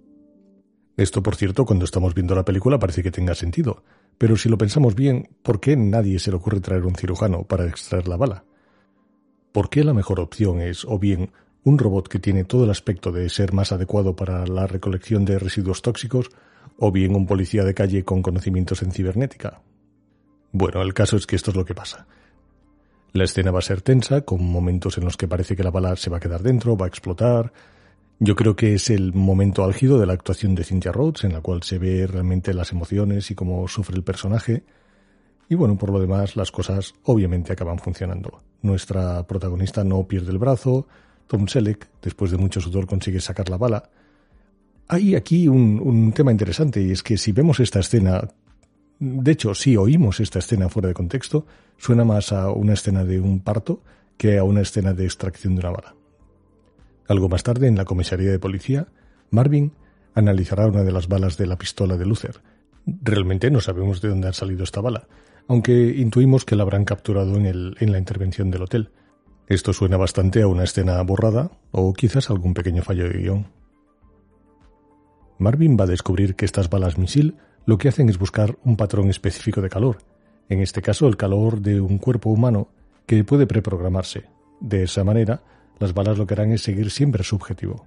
Esto, 0.97 1.23
por 1.23 1.37
cierto, 1.37 1.67
cuando 1.67 1.85
estamos 1.85 2.15
viendo 2.15 2.35
la 2.35 2.47
película 2.47 2.79
parece 2.79 3.03
que 3.03 3.11
tenga 3.11 3.35
sentido, 3.35 3.85
pero 4.17 4.37
si 4.37 4.49
lo 4.49 4.57
pensamos 4.57 4.95
bien, 4.95 5.29
¿por 5.43 5.61
qué 5.61 5.77
nadie 5.77 6.19
se 6.19 6.31
le 6.31 6.39
ocurre 6.39 6.61
traer 6.61 6.87
un 6.87 6.95
cirujano 6.95 7.45
para 7.45 7.67
extraer 7.67 8.09
la 8.09 8.17
bala? 8.17 8.45
¿Por 9.53 9.69
qué 9.69 9.85
la 9.85 9.93
mejor 9.93 10.19
opción 10.19 10.63
es, 10.63 10.87
o 10.87 10.99
bien, 10.99 11.31
un 11.63 11.79
robot 11.79 12.09
que 12.09 12.19
tiene 12.19 12.45
todo 12.45 12.65
el 12.65 12.71
aspecto 12.71 13.13
de 13.13 13.29
ser 13.29 13.53
más 13.53 13.71
adecuado 13.71 14.17
para 14.17 14.47
la 14.47 14.67
recolección 14.67 15.27
de 15.27 15.39
residuos 15.39 15.83
tóxicos, 15.83 16.31
o 16.79 16.91
bien 16.91 17.15
un 17.15 17.27
policía 17.27 17.65
de 17.65 17.75
calle 17.75 18.03
con 18.03 18.23
conocimientos 18.23 18.83
en 18.83 18.93
cibernética? 18.93 19.61
Bueno, 20.53 20.81
el 20.81 20.95
caso 20.95 21.19
es 21.19 21.27
que 21.27 21.37
esto 21.37 21.51
es 21.51 21.57
lo 21.59 21.67
que 21.67 21.75
pasa. 21.75 22.07
La 23.13 23.25
escena 23.25 23.51
va 23.51 23.59
a 23.59 23.63
ser 23.63 23.83
tensa, 23.83 24.23
con 24.23 24.43
momentos 24.43 24.97
en 24.97 25.05
los 25.05 25.19
que 25.19 25.29
parece 25.29 25.55
que 25.55 25.63
la 25.63 25.71
bala 25.71 25.97
se 25.97 26.09
va 26.09 26.17
a 26.17 26.21
quedar 26.21 26.43
dentro, 26.43 26.79
va 26.79 26.87
a 26.87 26.89
explotar. 26.89 27.53
Yo 28.19 28.35
creo 28.35 28.57
que 28.57 28.75
es 28.75 28.89
el 28.89 29.13
momento 29.13 29.65
álgido 29.65 29.99
de 29.99 30.07
la 30.07 30.15
actuación 30.15 30.55
de 30.55 30.65
Cynthia 30.65 30.93
Rhodes, 30.93 31.25
en 31.25 31.35
la 31.35 31.43
cual 31.43 31.63
se 31.63 31.79
ve 31.79 32.07
realmente 32.07 32.55
las 32.55 32.73
emociones 32.73 33.31
y 33.31 33.35
cómo 33.35 33.69
sufre 33.69 33.97
el 33.97 34.03
personaje. 34.03 34.65
Y 35.51 35.57
bueno, 35.57 35.77
por 35.77 35.91
lo 35.91 36.01
demás, 36.01 36.37
las 36.37 36.51
cosas 36.51 36.95
obviamente 37.03 37.53
acaban 37.53 37.79
funcionando. 37.79 38.41
Nuestra 38.63 39.27
protagonista 39.27 39.85
no 39.85 40.07
pierde 40.09 40.31
el 40.31 40.39
brazo, 40.39 40.87
Tom 41.27 41.49
Selleck, 41.49 41.89
después 42.01 42.31
de 42.31 42.39
mucho 42.39 42.63
sudor, 42.63 42.87
consigue 42.87 43.21
sacar 43.21 43.51
la 43.51 43.59
bala. 43.59 43.91
Hay 44.89 45.15
aquí 45.15 45.49
un, 45.49 45.81
un 45.83 46.13
tema 46.13 46.33
interesante, 46.33 46.81
y 46.81 46.93
es 46.93 47.03
que 47.03 47.19
si 47.19 47.33
vemos 47.33 47.61
esta 47.61 47.81
escena 47.81 48.27
de 49.05 49.33
hecho, 49.33 49.53
si 49.57 49.77
oímos 49.77 50.21
esta 50.21 50.39
escena 50.39 50.69
fuera 50.69 50.87
de 50.87 50.95
contexto, 50.95 51.45
suena 51.77 52.05
más 52.05 52.31
a 52.31 52.53
una 52.53 52.75
escena 52.75 53.05
de 53.05 53.19
un 53.19 53.41
parto 53.41 53.83
que 54.17 54.39
a 54.39 54.45
una 54.45 54.61
escena 54.61 54.95
de 54.95 55.07
extracción 55.07 55.57
de 55.57 55.61
una 55.61 55.71
bala. 55.71 55.97
Algo 57.09 57.29
más 57.29 57.43
tarde, 57.43 57.67
en 57.67 57.77
la 57.77 57.85
comisaría 57.85 58.31
de 58.31 58.39
policía, 58.39 58.87
Marvin 59.31 59.73
analizará 60.15 60.69
una 60.69 60.85
de 60.85 60.93
las 60.93 61.09
balas 61.09 61.37
de 61.37 61.49
la 61.49 61.59
pistola 61.59 61.97
de 61.97 62.07
Luther. 62.07 62.43
Realmente 62.87 63.51
no 63.51 63.61
sabemos 63.61 64.01
de 64.03 64.11
dónde 64.11 64.29
ha 64.29 64.33
salido 64.33 64.63
esta 64.63 64.81
bala, 64.81 65.09
aunque 65.49 65.73
intuimos 65.97 66.45
que 66.45 66.55
la 66.55 66.63
habrán 66.63 66.85
capturado 66.85 67.37
en, 67.37 67.47
el, 67.47 67.77
en 67.81 67.91
la 67.91 67.99
intervención 67.99 68.53
del 68.53 68.63
hotel. 68.63 68.91
Esto 69.49 69.73
suena 69.73 69.97
bastante 69.97 70.43
a 70.43 70.47
una 70.47 70.63
escena 70.63 71.03
borrada 71.03 71.51
o 71.73 71.93
quizás 71.93 72.31
algún 72.31 72.55
pequeño 72.55 72.85
fallo 72.85 73.09
de 73.09 73.19
guion. 73.19 73.47
Marvin 75.39 75.77
va 75.77 75.85
a 75.85 75.89
descubrir 75.89 76.37
que 76.37 76.45
estas 76.45 76.71
balas 76.71 76.99
misil 76.99 77.35
lo 77.67 77.79
que 77.79 77.89
hacen 77.89 78.09
es 78.09 78.19
buscar 78.19 78.57
un 78.65 78.77
patrón 78.77 79.09
específico 79.11 79.61
de 79.61 79.69
calor, 79.69 79.99
en 80.49 80.61
este 80.61 80.83
caso 80.83 81.07
el 81.07 81.17
calor 81.17 81.61
de 81.61 81.81
un 81.81 81.99
cuerpo 81.99 82.31
humano 82.31 82.69
que 83.07 83.25
puede 83.25 83.47
preprogramarse. 83.47 84.25
De 84.61 84.85
esa 84.85 85.05
manera, 85.05 85.43
las 85.79 85.95
balas 85.95 86.19
lo 86.19 86.27
que 86.27 86.35
harán 86.35 86.53
es 86.53 86.63
seguir 86.63 86.91
siempre 86.91 87.25
su 87.25 87.37
objetivo. 87.37 87.87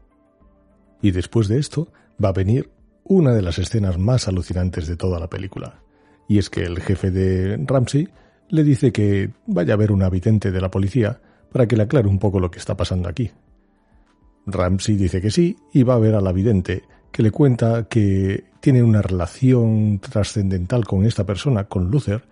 Y 1.02 1.12
después 1.12 1.48
de 1.48 1.60
esto 1.60 1.88
va 2.24 2.30
a 2.30 2.34
venir 2.34 2.70
una 3.04 3.34
de 3.34 3.42
las 3.42 3.60
escenas 3.60 3.98
más 3.98 4.28
alucinantes 4.28 4.88
de 4.88 4.98
toda 4.98 5.20
la 5.20 5.30
película. 5.30 5.82
Y 6.28 6.40
es 6.40 6.50
que 6.50 6.64
el 6.64 6.82
jefe 6.82 7.12
de 7.12 7.58
Ramsey 7.66 8.10
le 8.50 8.64
dice 8.64 8.92
que 8.92 9.32
vaya 9.46 9.74
a 9.74 9.78
ver 9.78 9.92
un 9.92 10.04
habitante 10.04 10.52
de 10.52 10.62
la 10.62 10.72
policía 10.72 11.22
para 11.52 11.68
que 11.68 11.78
le 11.78 11.84
aclare 11.84 12.08
un 12.08 12.20
poco 12.20 12.40
lo 12.40 12.50
que 12.50 12.60
está 12.60 12.76
pasando 12.76 13.08
aquí. 13.08 13.32
Ramsey 14.48 14.96
dice 14.96 15.22
que 15.22 15.32
sí 15.32 15.56
y 15.74 15.84
va 15.84 15.96
a 15.96 16.00
ver 16.00 16.16
al 16.16 16.34
vidente 16.34 16.84
que 17.15 17.23
le 17.23 17.32
cuenta 17.32 17.88
que 17.88 18.43
tiene 18.60 18.84
una 18.84 19.01
relación 19.01 19.99
trascendental 19.99 20.84
con 20.84 21.06
esta 21.06 21.25
persona, 21.25 21.63
con 21.63 21.89
Luther, 21.89 22.25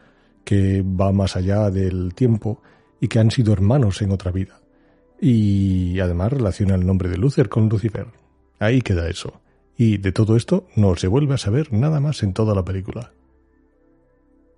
que 0.44 0.82
va 0.82 1.14
más 1.14 1.38
allá 1.38 1.70
del 1.72 2.14
tiempo 2.14 2.62
y 3.00 3.08
que 3.08 3.20
han 3.20 3.32
sido 3.32 3.54
hermanos 3.54 4.02
en 4.02 4.12
otra 4.12 4.32
vida. 4.32 4.60
Y 5.22 5.98
además 6.02 6.34
relaciona 6.34 6.76
el 6.76 6.86
nombre 6.86 7.08
de 7.08 7.16
Luther 7.16 7.48
con 7.48 7.70
Lucifer. 7.70 8.08
Ahí 8.60 8.82
queda 8.82 9.08
eso. 9.08 9.40
Y 9.78 10.00
de 10.00 10.12
todo 10.12 10.36
esto 10.36 10.68
no 10.76 10.98
se 10.98 11.08
vuelve 11.08 11.36
a 11.36 11.38
saber 11.38 11.72
nada 11.72 12.02
más 12.02 12.22
en 12.22 12.34
toda 12.34 12.54
la 12.54 12.66
película. 12.66 13.14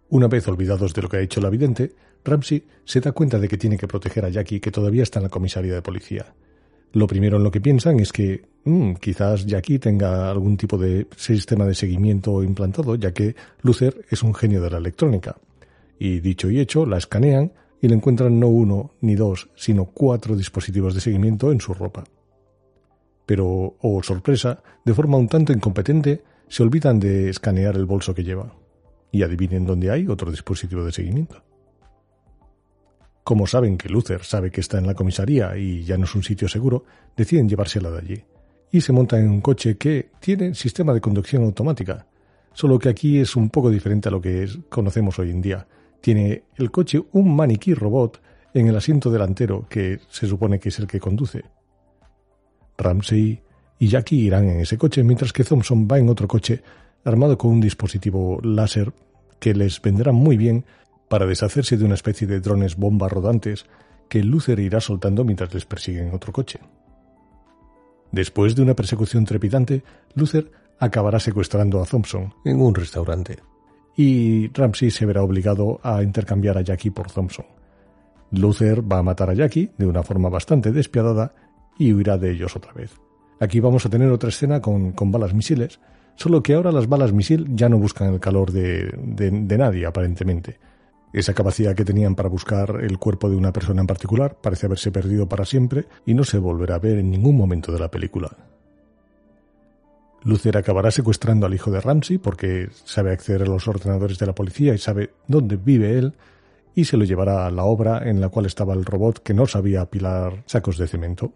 Una 0.09 0.27
vez 0.27 0.47
olvidados 0.47 0.95
de 0.95 1.03
lo 1.03 1.07
que 1.07 1.17
ha 1.17 1.21
hecho 1.21 1.39
la 1.39 1.51
vidente, 1.51 1.93
Ramsey 2.23 2.65
se 2.83 2.99
da 2.99 3.11
cuenta 3.11 3.37
de 3.37 3.47
que 3.47 3.59
tiene 3.59 3.77
que 3.77 3.87
proteger 3.87 4.25
a 4.25 4.29
Jackie 4.29 4.59
que 4.59 4.71
todavía 4.71 5.03
está 5.03 5.19
en 5.19 5.25
la 5.25 5.29
comisaría 5.29 5.75
de 5.75 5.83
policía. 5.83 6.33
Lo 6.93 7.07
primero 7.07 7.37
en 7.37 7.43
lo 7.43 7.51
que 7.51 7.61
piensan 7.61 7.99
es 7.99 8.11
que 8.11 8.45
mm, 8.63 8.93
quizás 8.93 9.45
Jackie 9.45 9.79
tenga 9.79 10.29
algún 10.29 10.57
tipo 10.57 10.77
de 10.77 11.07
sistema 11.15 11.65
de 11.65 11.75
seguimiento 11.75 12.43
implantado, 12.43 12.95
ya 12.95 13.13
que 13.13 13.35
Luther 13.61 14.05
es 14.09 14.23
un 14.23 14.33
genio 14.33 14.61
de 14.61 14.69
la 14.69 14.77
electrónica. 14.77 15.35
Y 15.99 16.19
dicho 16.19 16.49
y 16.49 16.59
hecho, 16.59 16.85
la 16.85 16.97
escanean 16.97 17.51
y 17.81 17.87
le 17.87 17.95
encuentran 17.95 18.39
no 18.39 18.47
uno 18.47 18.91
ni 19.01 19.15
dos, 19.15 19.49
sino 19.55 19.85
cuatro 19.85 20.35
dispositivos 20.35 20.93
de 20.95 21.01
seguimiento 21.01 21.51
en 21.51 21.59
su 21.59 21.73
ropa. 21.73 22.03
Pero, 23.25 23.75
oh 23.81 24.03
sorpresa, 24.03 24.61
de 24.83 24.93
forma 24.93 25.17
un 25.17 25.27
tanto 25.27 25.51
incompetente, 25.51 26.23
se 26.47 26.63
olvidan 26.63 26.99
de 26.99 27.29
escanear 27.29 27.75
el 27.75 27.85
bolso 27.85 28.13
que 28.13 28.23
lleva. 28.23 28.55
Y 29.11 29.23
adivinen 29.23 29.65
dónde 29.65 29.91
hay 29.91 30.07
otro 30.07 30.29
dispositivo 30.31 30.83
de 30.83 30.91
seguimiento. 30.91 31.41
Como 33.25 33.47
saben 33.47 33.75
que 33.75 33.89
Luther 33.89 34.23
sabe 34.23 34.51
que 34.51 34.61
está 34.61 34.77
en 34.77 34.85
la 34.85 34.93
comisaría 34.93 35.57
y 35.57 35.83
ya 35.83 35.97
no 35.97 36.03
es 36.03 36.13
un 36.13 36.21
sitio 36.21 36.47
seguro, 36.47 36.85
deciden 37.17 37.49
llevársela 37.49 37.89
de 37.89 37.97
allí. 37.97 38.23
Y 38.71 38.81
se 38.81 38.93
montan 38.93 39.21
en 39.21 39.31
un 39.31 39.41
coche 39.41 39.77
que 39.77 40.11
tiene 40.19 40.53
sistema 40.53 40.93
de 40.93 41.01
conducción 41.01 41.43
automática, 41.43 42.05
solo 42.53 42.77
que 42.77 42.87
aquí 42.87 43.17
es 43.17 43.35
un 43.35 43.49
poco 43.49 43.71
diferente 43.71 44.09
a 44.09 44.11
lo 44.11 44.21
que 44.21 44.47
conocemos 44.69 45.17
hoy 45.17 45.31
en 45.31 45.41
día. 45.41 45.65
Tiene 46.01 46.43
el 46.57 46.69
coche 46.69 47.03
un 47.13 47.35
maniquí 47.35 47.73
robot 47.73 48.21
en 48.53 48.67
el 48.67 48.75
asiento 48.75 49.09
delantero 49.09 49.65
que 49.67 50.01
se 50.07 50.27
supone 50.27 50.59
que 50.59 50.69
es 50.69 50.77
el 50.77 50.85
que 50.85 50.99
conduce. 50.99 51.45
Ramsey 52.77 53.41
y 53.79 53.87
Jackie 53.87 54.17
irán 54.19 54.47
en 54.49 54.59
ese 54.59 54.77
coche 54.77 55.01
mientras 55.01 55.33
que 55.33 55.43
Thompson 55.43 55.87
va 55.91 55.97
en 55.97 56.09
otro 56.09 56.27
coche 56.27 56.61
armado 57.03 57.39
con 57.39 57.53
un 57.53 57.61
dispositivo 57.61 58.39
láser 58.43 58.93
que 59.39 59.55
les 59.55 59.81
vendrá 59.81 60.11
muy 60.11 60.37
bien 60.37 60.63
para 61.07 61.25
deshacerse 61.25 61.77
de 61.77 61.85
una 61.85 61.95
especie 61.95 62.27
de 62.27 62.39
drones 62.39 62.75
bomba 62.75 63.07
rodantes 63.07 63.65
que 64.09 64.23
Luther 64.23 64.59
irá 64.59 64.79
soltando 64.81 65.23
mientras 65.23 65.53
les 65.53 65.65
persigue 65.65 66.01
en 66.01 66.13
otro 66.13 66.31
coche. 66.31 66.59
Después 68.11 68.55
de 68.55 68.61
una 68.61 68.75
persecución 68.75 69.25
trepidante, 69.25 69.83
Luther 70.13 70.51
acabará 70.79 71.19
secuestrando 71.19 71.81
a 71.81 71.85
Thompson 71.85 72.33
en 72.43 72.61
un 72.61 72.75
restaurante, 72.75 73.39
y 73.95 74.49
Ramsey 74.49 74.91
se 74.91 75.05
verá 75.05 75.23
obligado 75.23 75.79
a 75.83 76.03
intercambiar 76.03 76.57
a 76.57 76.61
Jackie 76.61 76.91
por 76.91 77.11
Thompson. 77.11 77.45
Luther 78.31 78.81
va 78.81 78.99
a 78.99 79.03
matar 79.03 79.29
a 79.29 79.33
Jackie 79.33 79.71
de 79.77 79.85
una 79.85 80.03
forma 80.03 80.29
bastante 80.29 80.71
despiadada 80.71 81.33
y 81.77 81.93
huirá 81.93 82.17
de 82.17 82.31
ellos 82.31 82.55
otra 82.55 82.73
vez. 82.73 82.91
Aquí 83.39 83.59
vamos 83.59 83.85
a 83.85 83.89
tener 83.89 84.09
otra 84.11 84.29
escena 84.29 84.61
con, 84.61 84.93
balas 85.11 85.33
misiles, 85.33 85.79
solo 86.15 86.41
que 86.41 86.53
ahora 86.53 86.71
las 86.71 86.87
balas 86.87 87.13
misil 87.13 87.47
ya 87.55 87.69
no 87.69 87.77
buscan 87.77 88.13
el 88.13 88.19
calor 88.19 88.51
de 88.51 89.57
nadie, 89.57 89.85
aparentemente, 89.85 90.57
esa 91.19 91.33
capacidad 91.33 91.75
que 91.75 91.85
tenían 91.85 92.13
para 92.13 92.27
buscar 92.27 92.81
el 92.81 92.99
cuerpo 92.99 93.29
de 93.29 93.37
una 93.37 93.53
persona 93.53 93.79
en 93.81 93.87
particular 93.87 94.37
parece 94.41 94.65
haberse 94.65 94.91
perdido 94.91 95.29
para 95.29 95.45
siempre 95.45 95.85
y 96.05 96.13
no 96.13 96.25
se 96.25 96.37
volverá 96.37 96.75
a 96.75 96.79
ver 96.79 96.97
en 96.97 97.09
ningún 97.09 97.37
momento 97.37 97.71
de 97.71 97.79
la 97.79 97.89
película. 97.89 98.35
Luther 100.23 100.57
acabará 100.57 100.91
secuestrando 100.91 101.45
al 101.45 101.53
hijo 101.53 101.71
de 101.71 101.79
Ramsey 101.79 102.17
porque 102.17 102.67
sabe 102.83 103.13
acceder 103.13 103.43
a 103.43 103.45
los 103.45 103.67
ordenadores 103.67 104.17
de 104.17 104.25
la 104.25 104.35
policía 104.35 104.73
y 104.73 104.77
sabe 104.77 105.11
dónde 105.27 105.55
vive 105.55 105.97
él 105.97 106.15
y 106.73 106.85
se 106.85 106.97
lo 106.97 107.05
llevará 107.05 107.45
a 107.45 107.51
la 107.51 107.63
obra 107.63 108.09
en 108.09 108.19
la 108.19 108.27
cual 108.27 108.45
estaba 108.45 108.73
el 108.73 108.83
robot 108.83 109.19
que 109.19 109.33
no 109.33 109.45
sabía 109.45 109.81
apilar 109.81 110.43
sacos 110.47 110.77
de 110.77 110.87
cemento. 110.87 111.31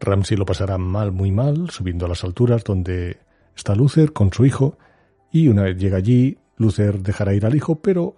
Ramsey 0.00 0.36
lo 0.36 0.44
pasará 0.44 0.76
mal, 0.76 1.12
muy 1.12 1.30
mal, 1.30 1.70
subiendo 1.70 2.06
a 2.06 2.08
las 2.08 2.24
alturas 2.24 2.64
donde 2.64 3.18
está 3.54 3.76
Luther 3.76 4.12
con 4.12 4.32
su 4.32 4.44
hijo 4.44 4.76
y 5.30 5.46
una 5.46 5.62
vez 5.62 5.76
llega 5.76 5.98
allí, 5.98 6.38
Luther 6.56 7.00
dejará 7.00 7.34
ir 7.34 7.46
al 7.46 7.54
hijo, 7.54 7.76
pero 7.76 8.16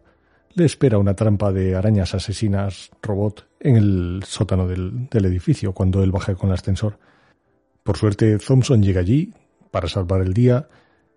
le 0.55 0.65
espera 0.65 0.99
una 0.99 1.15
trampa 1.15 1.53
de 1.53 1.77
arañas 1.77 2.15
asesinas 2.15 2.91
robot 3.03 3.47
en 3.61 3.77
el 3.77 4.23
sótano 4.27 4.67
del, 4.67 5.09
edificio 5.13 5.73
cuando 5.73 6.03
él 6.03 6.11
baja 6.11 6.35
con 6.35 6.51
el 6.51 6.55
ascensor. 6.55 6.99
Por 7.83 7.97
suerte, 7.97 8.39
Thompson 8.39 8.83
llega 8.83 9.01
allí, 9.01 9.33
para 9.71 9.89
salvar 9.89 10.23
el 10.23 10.35
día, 10.35 10.69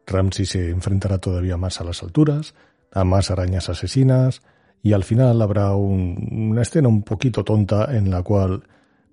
Ramsey 0.06 0.46
se 0.46 0.70
enfrentará 0.70 1.18
todavía 1.18 1.58
más 1.58 1.82
a 1.82 1.84
las 1.84 2.04
alturas, 2.04 2.54
a 2.92 3.04
más 3.04 3.32
arañas 3.32 3.70
asesinas, 3.70 4.42
y 4.82 4.94
al 4.94 5.04
final 5.04 5.42
habrá 5.42 5.74
una 5.76 6.62
escena 6.62 6.90
un 6.90 7.04
poquito 7.04 7.44
tonta 7.44 7.96
en 7.96 8.12
la 8.12 8.22
cual 8.22 8.64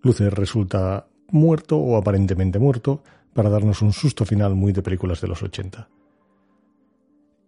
Luther 0.02 0.35
resulta 0.35 1.06
muerto 1.28 1.78
o 1.78 1.96
aparentemente 1.96 2.59
muerto 2.59 3.02
para 3.33 3.48
darnos 3.48 3.80
un 3.83 3.92
susto 3.92 4.24
final 4.24 4.54
muy 4.54 4.72
de 4.72 4.83
películas 4.83 5.20
de 5.20 5.28
los 5.28 5.42
80. 5.42 5.88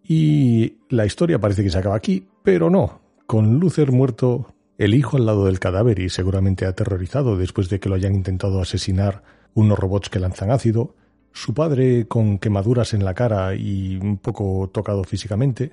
Y 0.07 0.79
la 0.89 1.07
historia 1.07 1.39
parece 1.39 1.63
que 1.63 1.71
se 1.71 1.79
acaba 1.79 1.97
aquí, 1.97 2.27
pero 2.43 2.71
no. 2.71 3.01
Con 3.27 3.61
Luther 3.61 3.93
muerto, 3.93 4.55
el 4.79 4.95
hijo 4.95 5.17
al 5.17 5.27
lado 5.27 5.47
del 5.47 5.61
cadáver 5.61 5.99
y 6.01 6.09
seguramente 6.09 6.67
aterrorizado 6.67 7.37
después 7.37 7.69
de 7.69 7.81
que 7.81 7.89
lo 7.89 7.95
hayan 7.95 8.15
intentado 8.15 8.61
asesinar 8.61 9.23
unos 9.55 9.79
robots 9.79 10.09
que 10.09 10.19
lanzan 10.19 10.51
ácido, 10.51 10.95
su 11.33 11.55
padre 11.55 12.07
con 12.09 12.39
quemaduras 12.39 12.95
en 12.95 13.05
la 13.05 13.15
cara 13.15 13.55
y 13.55 13.97
un 13.97 14.19
poco 14.19 14.71
tocado 14.73 15.05
físicamente, 15.05 15.73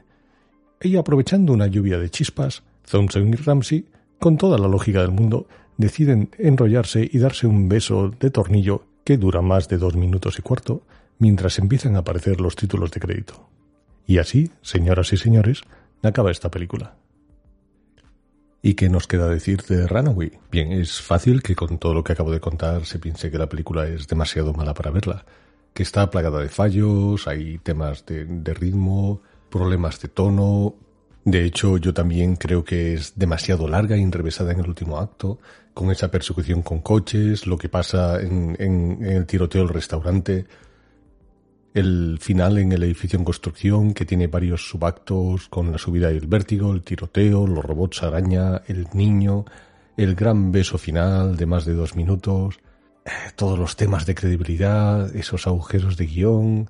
y 0.82 0.96
aprovechando 0.96 1.52
una 1.54 1.68
lluvia 1.68 1.98
de 1.98 2.10
chispas, 2.10 2.63
Thompson 2.89 3.30
y 3.30 3.36
Ramsey, 3.36 3.86
con 4.20 4.38
toda 4.38 4.58
la 4.58 4.68
lógica 4.68 5.02
del 5.02 5.12
mundo, 5.12 5.48
deciden 5.78 6.30
enrollarse 6.38 7.10
y 7.12 7.20
darse 7.20 7.48
un 7.48 7.68
beso 7.68 8.12
de 8.20 8.30
tornillo 8.30 8.84
que 9.04 9.18
dura 9.18 9.42
más 9.42 9.68
de 9.68 9.78
dos 9.78 9.96
minutos 9.96 10.39
y 10.39 10.42
cuarto, 10.42 10.84
mientras 11.20 11.60
empiezan 11.60 11.96
a 11.96 12.00
aparecer 12.00 12.39
los 12.39 12.56
títulos 12.56 12.92
de 12.92 13.00
crédito. 13.00 13.50
Y 14.10 14.17
así, 14.17 14.50
señoras 14.63 15.13
y 15.13 15.17
señores, 15.17 15.62
acaba 16.02 16.32
esta 16.32 16.50
película. 16.50 16.95
¿Y 18.63 18.74
qué 18.74 18.89
nos 18.89 19.06
queda 19.06 19.30
decir 19.30 19.62
de 19.62 19.86
Runaway? 19.86 20.32
Bien, 20.52 20.72
es 20.72 21.00
fácil 21.00 21.43
que 21.43 21.56
con 21.56 21.78
todo 21.78 21.93
lo 21.93 22.04
que 22.04 22.13
acabo 22.13 22.32
de 22.32 22.39
contar 22.39 22.88
se 22.88 22.98
piense 22.98 23.30
que 23.30 23.38
la 23.38 23.48
película 23.48 23.88
es 23.88 24.08
demasiado 24.08 24.52
mala 24.52 24.74
para 24.74 24.89
verla, 24.89 25.26
que 25.76 25.84
está 25.84 26.10
plagada 26.10 26.41
de 26.41 26.50
fallos, 26.50 27.28
hay 27.28 27.60
temas 27.60 28.04
de, 28.08 28.26
ritmo, 28.56 29.22
problemas 29.52 30.02
de 30.02 30.08
tono. 30.08 30.74
De 31.24 31.45
hecho, 31.45 31.78
yo 31.78 31.93
también 31.93 32.36
creo 32.36 32.63
que 32.63 32.95
es 32.95 33.13
demasiado 33.15 33.67
larga 33.67 33.95
y 33.95 34.02
enrevesada 34.02 34.54
en 34.54 34.62
el 34.62 34.69
último 34.69 34.98
acto, 34.98 35.38
con 35.76 35.91
esa 35.91 36.10
persecución 36.10 36.63
con 36.63 36.80
coches, 36.80 37.45
lo 37.45 37.60
que 37.60 37.69
pasa 37.69 38.19
en 38.19 38.58
el 39.04 39.28
tiroteo 39.28 39.62
del 39.62 39.69
restaurante, 39.69 40.48
el 41.74 42.18
final 42.20 42.58
en 42.58 42.72
el 42.72 42.84
edificio 42.84 43.18
en 43.18 43.26
construcción 43.26 43.94
que 43.94 44.06
tiene 44.06 44.28
varios 44.28 44.68
subactos 44.68 45.48
con 45.50 45.72
la 45.72 45.78
subida 45.78 46.12
y 46.12 46.18
el 46.18 46.28
vértigo, 46.28 46.74
el 46.74 46.84
tiroteo, 46.84 47.46
los 47.48 47.64
robots 47.64 48.04
araña, 48.04 48.62
el 48.68 48.88
niño, 48.94 49.46
el 49.98 50.16
gran 50.16 50.52
beso 50.52 50.78
final 50.78 51.38
de 51.38 51.46
más 51.46 51.66
de 51.66 51.74
dos 51.74 51.96
minutos, 51.96 52.60
eh, 53.06 53.10
todos 53.36 53.60
los 53.60 53.76
temas 53.76 54.06
de 54.06 54.16
credibilidad, 54.16 55.16
esos 55.16 55.48
agujeros 55.48 55.98
de 55.98 56.06
guion, 56.06 56.70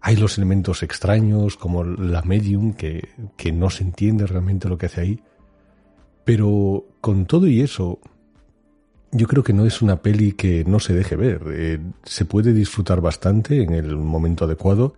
hay 0.00 0.16
los 0.16 0.38
elementos 0.38 0.82
extraños 0.82 1.56
como 1.56 1.84
la 1.84 2.22
medium 2.22 2.72
que, 2.72 3.08
que 3.36 3.52
no 3.52 3.68
se 3.68 3.84
entiende 3.84 4.26
realmente 4.26 4.68
lo 4.68 4.78
que 4.78 4.86
hace 4.86 5.00
ahí. 5.00 5.22
Pero 6.24 6.84
con 7.00 7.26
todo 7.26 7.46
y 7.46 7.60
eso, 7.60 7.98
yo 9.10 9.26
creo 9.26 9.42
que 9.42 9.52
no 9.52 9.66
es 9.66 9.82
una 9.82 10.02
peli 10.02 10.32
que 10.32 10.64
no 10.64 10.80
se 10.80 10.94
deje 10.94 11.16
ver. 11.16 11.42
Eh, 11.48 11.78
se 12.04 12.24
puede 12.24 12.52
disfrutar 12.52 13.00
bastante 13.00 13.62
en 13.62 13.74
el 13.74 13.96
momento 13.96 14.44
adecuado. 14.44 14.94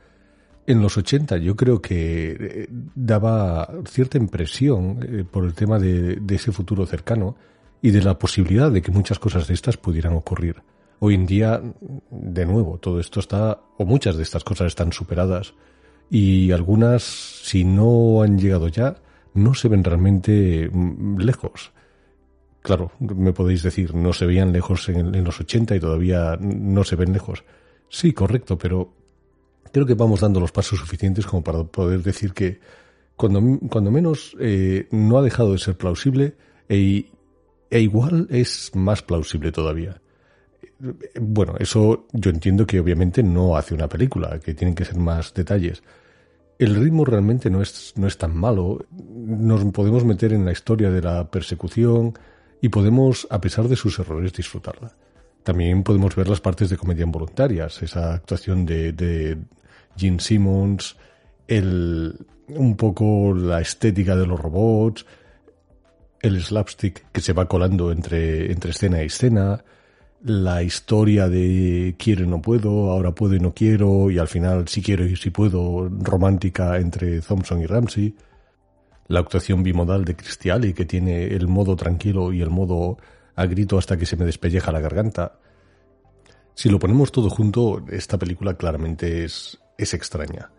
En 0.66 0.82
los 0.82 0.96
80 0.96 1.38
yo 1.38 1.56
creo 1.56 1.80
que 1.80 2.36
eh, 2.38 2.68
daba 2.94 3.70
cierta 3.86 4.18
impresión 4.18 5.00
eh, 5.02 5.24
por 5.30 5.44
el 5.44 5.54
tema 5.54 5.78
de, 5.78 6.16
de, 6.16 6.34
ese 6.34 6.52
futuro 6.52 6.86
cercano 6.86 7.36
y 7.82 7.90
de 7.90 8.02
la 8.02 8.18
posibilidad 8.18 8.70
de 8.70 8.82
que 8.82 8.92
muchas 8.92 9.18
cosas 9.18 9.48
de 9.48 9.54
estas 9.54 9.76
pudieran 9.76 10.12
ocurrir. 10.12 10.62
Hoy 10.98 11.14
en 11.14 11.26
día, 11.26 11.62
de 12.10 12.46
nuevo, 12.46 12.78
todo 12.78 13.00
esto 13.00 13.20
está, 13.20 13.58
o 13.78 13.86
muchas 13.86 14.16
de 14.16 14.22
estas 14.22 14.44
cosas 14.44 14.66
están 14.66 14.92
superadas 14.92 15.54
y 16.10 16.50
algunas, 16.50 17.02
si 17.02 17.64
no 17.64 18.22
han 18.22 18.38
llegado 18.38 18.68
ya, 18.68 18.96
no 19.32 19.54
se 19.54 19.68
ven 19.68 19.84
realmente 19.84 20.68
mm, 20.70 21.18
lejos. 21.18 21.72
Claro, 22.62 22.92
me 22.98 23.32
podéis 23.32 23.62
decir, 23.62 23.94
no 23.94 24.12
se 24.12 24.26
veían 24.26 24.52
lejos 24.52 24.88
en, 24.90 25.24
los 25.24 25.40
80 25.40 25.76
y 25.76 25.80
todavía 25.80 26.36
no 26.40 26.84
se 26.84 26.96
ven 26.96 27.12
lejos. 27.12 27.42
Sí, 27.88 28.12
correcto, 28.12 28.58
pero 28.58 28.92
creo 29.72 29.86
que 29.86 29.94
vamos 29.94 30.20
dando 30.20 30.40
los 30.40 30.52
pasos 30.52 30.78
suficientes 30.78 31.26
como 31.26 31.42
para 31.42 31.64
poder 31.64 32.02
decir 32.02 32.32
que 32.34 32.60
cuando, 33.16 33.40
menos 33.90 34.36
eh, 34.40 34.88
no 34.90 35.18
ha 35.18 35.22
dejado 35.22 35.52
de 35.52 35.58
ser 35.58 35.76
plausible 35.76 36.34
e, 36.68 37.06
e, 37.70 37.80
igual 37.80 38.26
es 38.30 38.70
más 38.74 39.02
plausible 39.02 39.52
todavía. 39.52 40.00
Bueno, 41.20 41.54
eso 41.58 42.06
yo 42.12 42.30
entiendo 42.30 42.66
que 42.66 42.80
obviamente 42.80 43.22
no 43.22 43.56
hace 43.56 43.74
una 43.74 43.88
película, 43.88 44.38
que 44.38 44.54
tienen 44.54 44.74
que 44.74 44.84
ser 44.84 44.96
más 44.96 45.34
detalles. 45.34 45.82
El 46.58 46.74
ritmo 46.74 47.04
realmente 47.04 47.50
no 47.50 47.62
es, 47.62 47.94
no 47.96 48.06
es 48.06 48.16
tan 48.18 48.36
malo. 48.36 48.84
Nos 48.90 49.64
podemos 49.72 50.04
meter 50.04 50.32
en 50.32 50.44
la 50.44 50.52
historia 50.52 50.90
de 50.90 51.02
la 51.02 51.30
persecución, 51.30 52.14
y 52.60 52.68
podemos, 52.68 53.26
a 53.30 53.40
pesar 53.40 53.68
de 53.68 53.76
sus 53.76 53.98
errores, 53.98 54.32
disfrutarla. 54.32 54.92
También 55.42 55.82
podemos 55.82 56.14
ver 56.14 56.28
las 56.28 56.40
partes 56.40 56.68
de 56.68 56.76
comedia 56.76 57.04
involuntarias, 57.04 57.82
esa 57.82 58.14
actuación 58.14 58.66
de, 58.66 58.92
de 58.92 59.38
Gene 59.96 60.20
Simmons, 60.20 60.96
el, 61.48 62.14
un 62.48 62.76
poco 62.76 63.34
la 63.34 63.60
estética 63.60 64.16
de 64.16 64.26
los 64.26 64.38
robots, 64.38 65.06
el 66.20 66.42
slapstick 66.42 67.06
que 67.12 67.20
se 67.20 67.32
va 67.32 67.46
colando 67.46 67.90
entre, 67.92 68.52
escena 68.52 69.02
y 69.02 69.06
escena, 69.06 69.64
la 70.22 70.62
historia 70.62 71.28
de 71.28 71.94
quiero 71.98 72.24
y 72.24 72.26
no 72.26 72.42
puedo, 72.42 72.90
ahora 72.90 73.14
puedo 73.14 73.34
y 73.34 73.40
no 73.40 73.54
quiero, 73.54 74.10
y 74.10 74.18
al 74.18 74.28
final 74.28 74.68
si 74.68 74.82
quiero 74.82 75.06
y 75.06 75.16
si 75.16 75.30
puedo, 75.30 75.88
romántica 75.88 76.76
entre 76.76 77.20
Thompson 77.22 77.62
y 77.62 77.66
Ramsey 77.66 78.14
la 79.10 79.18
actuación 79.18 79.64
bimodal 79.64 80.04
de 80.04 80.14
Cristiali, 80.14 80.72
que 80.72 80.86
tiene 80.86 81.26
el 81.26 81.48
modo 81.48 81.74
tranquilo 81.74 82.32
y 82.32 82.42
el 82.42 82.48
modo 82.48 82.96
a 83.34 83.44
grito 83.46 83.76
hasta 83.76 83.96
que 83.96 84.06
se 84.06 84.16
me 84.16 84.24
despelleja 84.24 84.70
la 84.70 84.78
garganta. 84.78 85.40
Si 86.54 86.68
lo 86.68 86.78
ponemos 86.78 87.10
todo 87.10 87.28
junto, 87.28 87.84
esta 87.90 88.18
película 88.18 88.54
claramente 88.54 89.24
es, 89.24 89.58
es 89.76 89.94
extraña. 89.94 90.52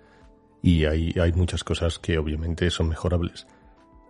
Y 0.62 0.84
hay, 0.84 1.14
hay 1.18 1.32
muchas 1.32 1.64
cosas 1.64 1.98
que 1.98 2.18
obviamente 2.18 2.70
son 2.72 2.90
mejorables. 2.90 3.48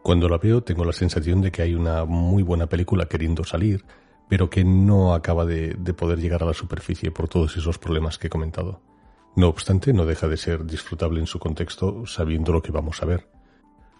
Cuando 0.01 0.27
la 0.27 0.39
veo 0.39 0.63
tengo 0.63 0.85
la 0.85 0.93
sensación 0.93 1.41
de 1.41 1.51
que 1.51 1.61
hay 1.61 1.75
una 1.75 2.05
muy 2.05 2.41
buena 2.41 2.65
película 2.65 3.05
queriendo 3.05 3.43
salir, 3.43 3.85
pero 4.27 4.49
que 4.49 4.63
no 4.63 5.13
acaba 5.13 5.45
de, 5.45 5.75
de 5.77 5.93
poder 5.93 6.19
llegar 6.19 6.41
a 6.41 6.47
la 6.47 6.55
superficie 6.55 7.11
por 7.11 7.29
todos 7.29 7.55
esos 7.57 7.77
problemas 7.77 8.17
que 8.17 8.25
he 8.25 8.31
comentado. 8.31 8.81
No 9.35 9.49
obstante, 9.49 9.93
no 9.93 10.07
deja 10.07 10.27
de 10.27 10.37
ser 10.37 10.65
disfrutable 10.65 11.19
en 11.19 11.27
su 11.27 11.37
contexto 11.37 12.07
sabiendo 12.07 12.51
lo 12.51 12.63
que 12.63 12.71
vamos 12.71 13.03
a 13.03 13.05
ver. 13.05 13.40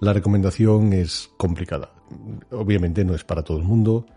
La 0.02 0.14
recomendación 0.14 0.94
es 0.94 1.30
complicada. 1.38 1.92
Obviamente 2.50 3.06
no 3.06 3.14
es 3.14 3.24
para 3.24 3.44
todo 3.44 3.60
el 3.60 3.64
mundo. 3.64 4.08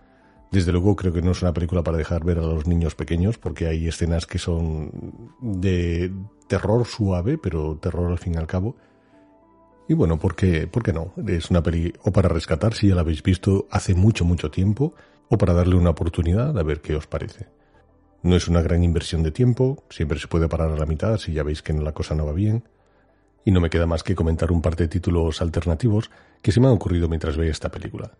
Desde 0.50 0.72
luego 0.72 0.96
creo 0.96 1.12
que 1.12 1.20
no 1.20 1.32
es 1.32 1.42
una 1.42 1.52
película 1.52 1.82
para 1.82 1.98
dejar 1.98 2.24
ver 2.24 2.38
a 2.38 2.42
los 2.42 2.66
niños 2.66 2.94
pequeños 2.94 3.36
porque 3.36 3.66
hay 3.66 3.86
escenas 3.86 4.24
que 4.24 4.38
son 4.38 4.90
de 5.42 6.10
terror 6.48 6.86
suave, 6.86 7.36
pero 7.36 7.76
terror 7.76 8.10
al 8.10 8.18
fin 8.18 8.32
y 8.32 8.38
al 8.38 8.46
cabo. 8.46 8.76
Y 9.86 9.92
bueno, 9.92 10.18
¿por 10.18 10.34
qué, 10.34 10.66
¿por 10.66 10.82
qué 10.82 10.94
no? 10.94 11.12
Es 11.26 11.50
una 11.50 11.62
peli 11.62 11.92
o 12.02 12.10
para 12.10 12.30
rescatar 12.30 12.72
si 12.72 12.88
ya 12.88 12.94
la 12.94 13.02
habéis 13.02 13.22
visto 13.22 13.66
hace 13.70 13.94
mucho, 13.94 14.24
mucho 14.24 14.50
tiempo, 14.50 14.94
o 15.28 15.36
para 15.36 15.52
darle 15.52 15.76
una 15.76 15.90
oportunidad 15.90 16.58
a 16.58 16.62
ver 16.62 16.80
qué 16.80 16.96
os 16.96 17.06
parece. 17.06 17.48
No 18.22 18.36
es 18.36 18.48
una 18.48 18.62
gran 18.62 18.82
inversión 18.82 19.22
de 19.22 19.32
tiempo, 19.32 19.84
siempre 19.90 20.18
se 20.18 20.28
puede 20.28 20.48
parar 20.48 20.70
a 20.70 20.78
la 20.78 20.86
mitad 20.86 21.18
si 21.18 21.34
ya 21.34 21.42
veis 21.42 21.60
que 21.60 21.74
la 21.74 21.92
cosa 21.92 22.14
no 22.14 22.24
va 22.24 22.32
bien. 22.32 22.64
Y 23.44 23.50
no 23.50 23.60
me 23.60 23.70
queda 23.70 23.86
más 23.86 24.02
que 24.02 24.14
comentar 24.14 24.50
un 24.52 24.62
par 24.62 24.76
de 24.76 24.88
títulos 24.88 25.42
alternativos 25.42 26.10
que 26.42 26.52
se 26.52 26.60
me 26.60 26.66
han 26.66 26.74
ocurrido 26.74 27.08
mientras 27.08 27.36
veía 27.36 27.50
esta 27.50 27.70
película. 27.70 28.12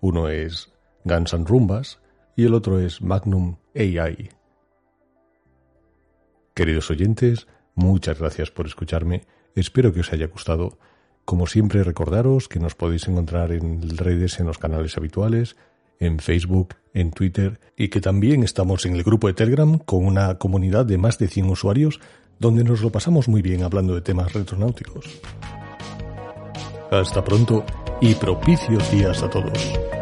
Uno 0.00 0.28
es 0.28 0.72
Guns 1.04 1.34
N' 1.34 1.44
Rumbas 1.46 2.00
y 2.36 2.44
el 2.44 2.54
otro 2.54 2.80
es 2.80 3.00
Magnum 3.02 3.56
AI. 3.74 4.30
Queridos 6.54 6.90
oyentes, 6.90 7.46
muchas 7.74 8.18
gracias 8.18 8.50
por 8.50 8.66
escucharme, 8.66 9.26
espero 9.54 9.92
que 9.92 10.00
os 10.00 10.12
haya 10.12 10.26
gustado. 10.26 10.78
Como 11.24 11.46
siempre, 11.46 11.84
recordaros 11.84 12.48
que 12.48 12.58
nos 12.58 12.74
podéis 12.74 13.06
encontrar 13.08 13.52
en 13.52 13.96
redes 13.96 14.40
en 14.40 14.46
los 14.46 14.58
canales 14.58 14.96
habituales, 14.96 15.56
en 15.98 16.18
Facebook, 16.18 16.74
en 16.94 17.12
Twitter 17.12 17.60
y 17.76 17.88
que 17.88 18.00
también 18.00 18.42
estamos 18.42 18.84
en 18.86 18.94
el 18.94 19.04
grupo 19.04 19.28
de 19.28 19.34
Telegram 19.34 19.78
con 19.78 20.04
una 20.04 20.38
comunidad 20.38 20.84
de 20.84 20.98
más 20.98 21.18
de 21.18 21.28
100 21.28 21.50
usuarios 21.50 22.00
donde 22.42 22.64
nos 22.64 22.82
lo 22.82 22.90
pasamos 22.90 23.28
muy 23.28 23.40
bien 23.40 23.62
hablando 23.62 23.94
de 23.94 24.00
temas 24.00 24.32
retronáuticos. 24.32 25.04
Hasta 26.90 27.24
pronto 27.24 27.64
y 28.00 28.14
propicios 28.16 28.90
días 28.90 29.22
a 29.22 29.30
todos. 29.30 30.01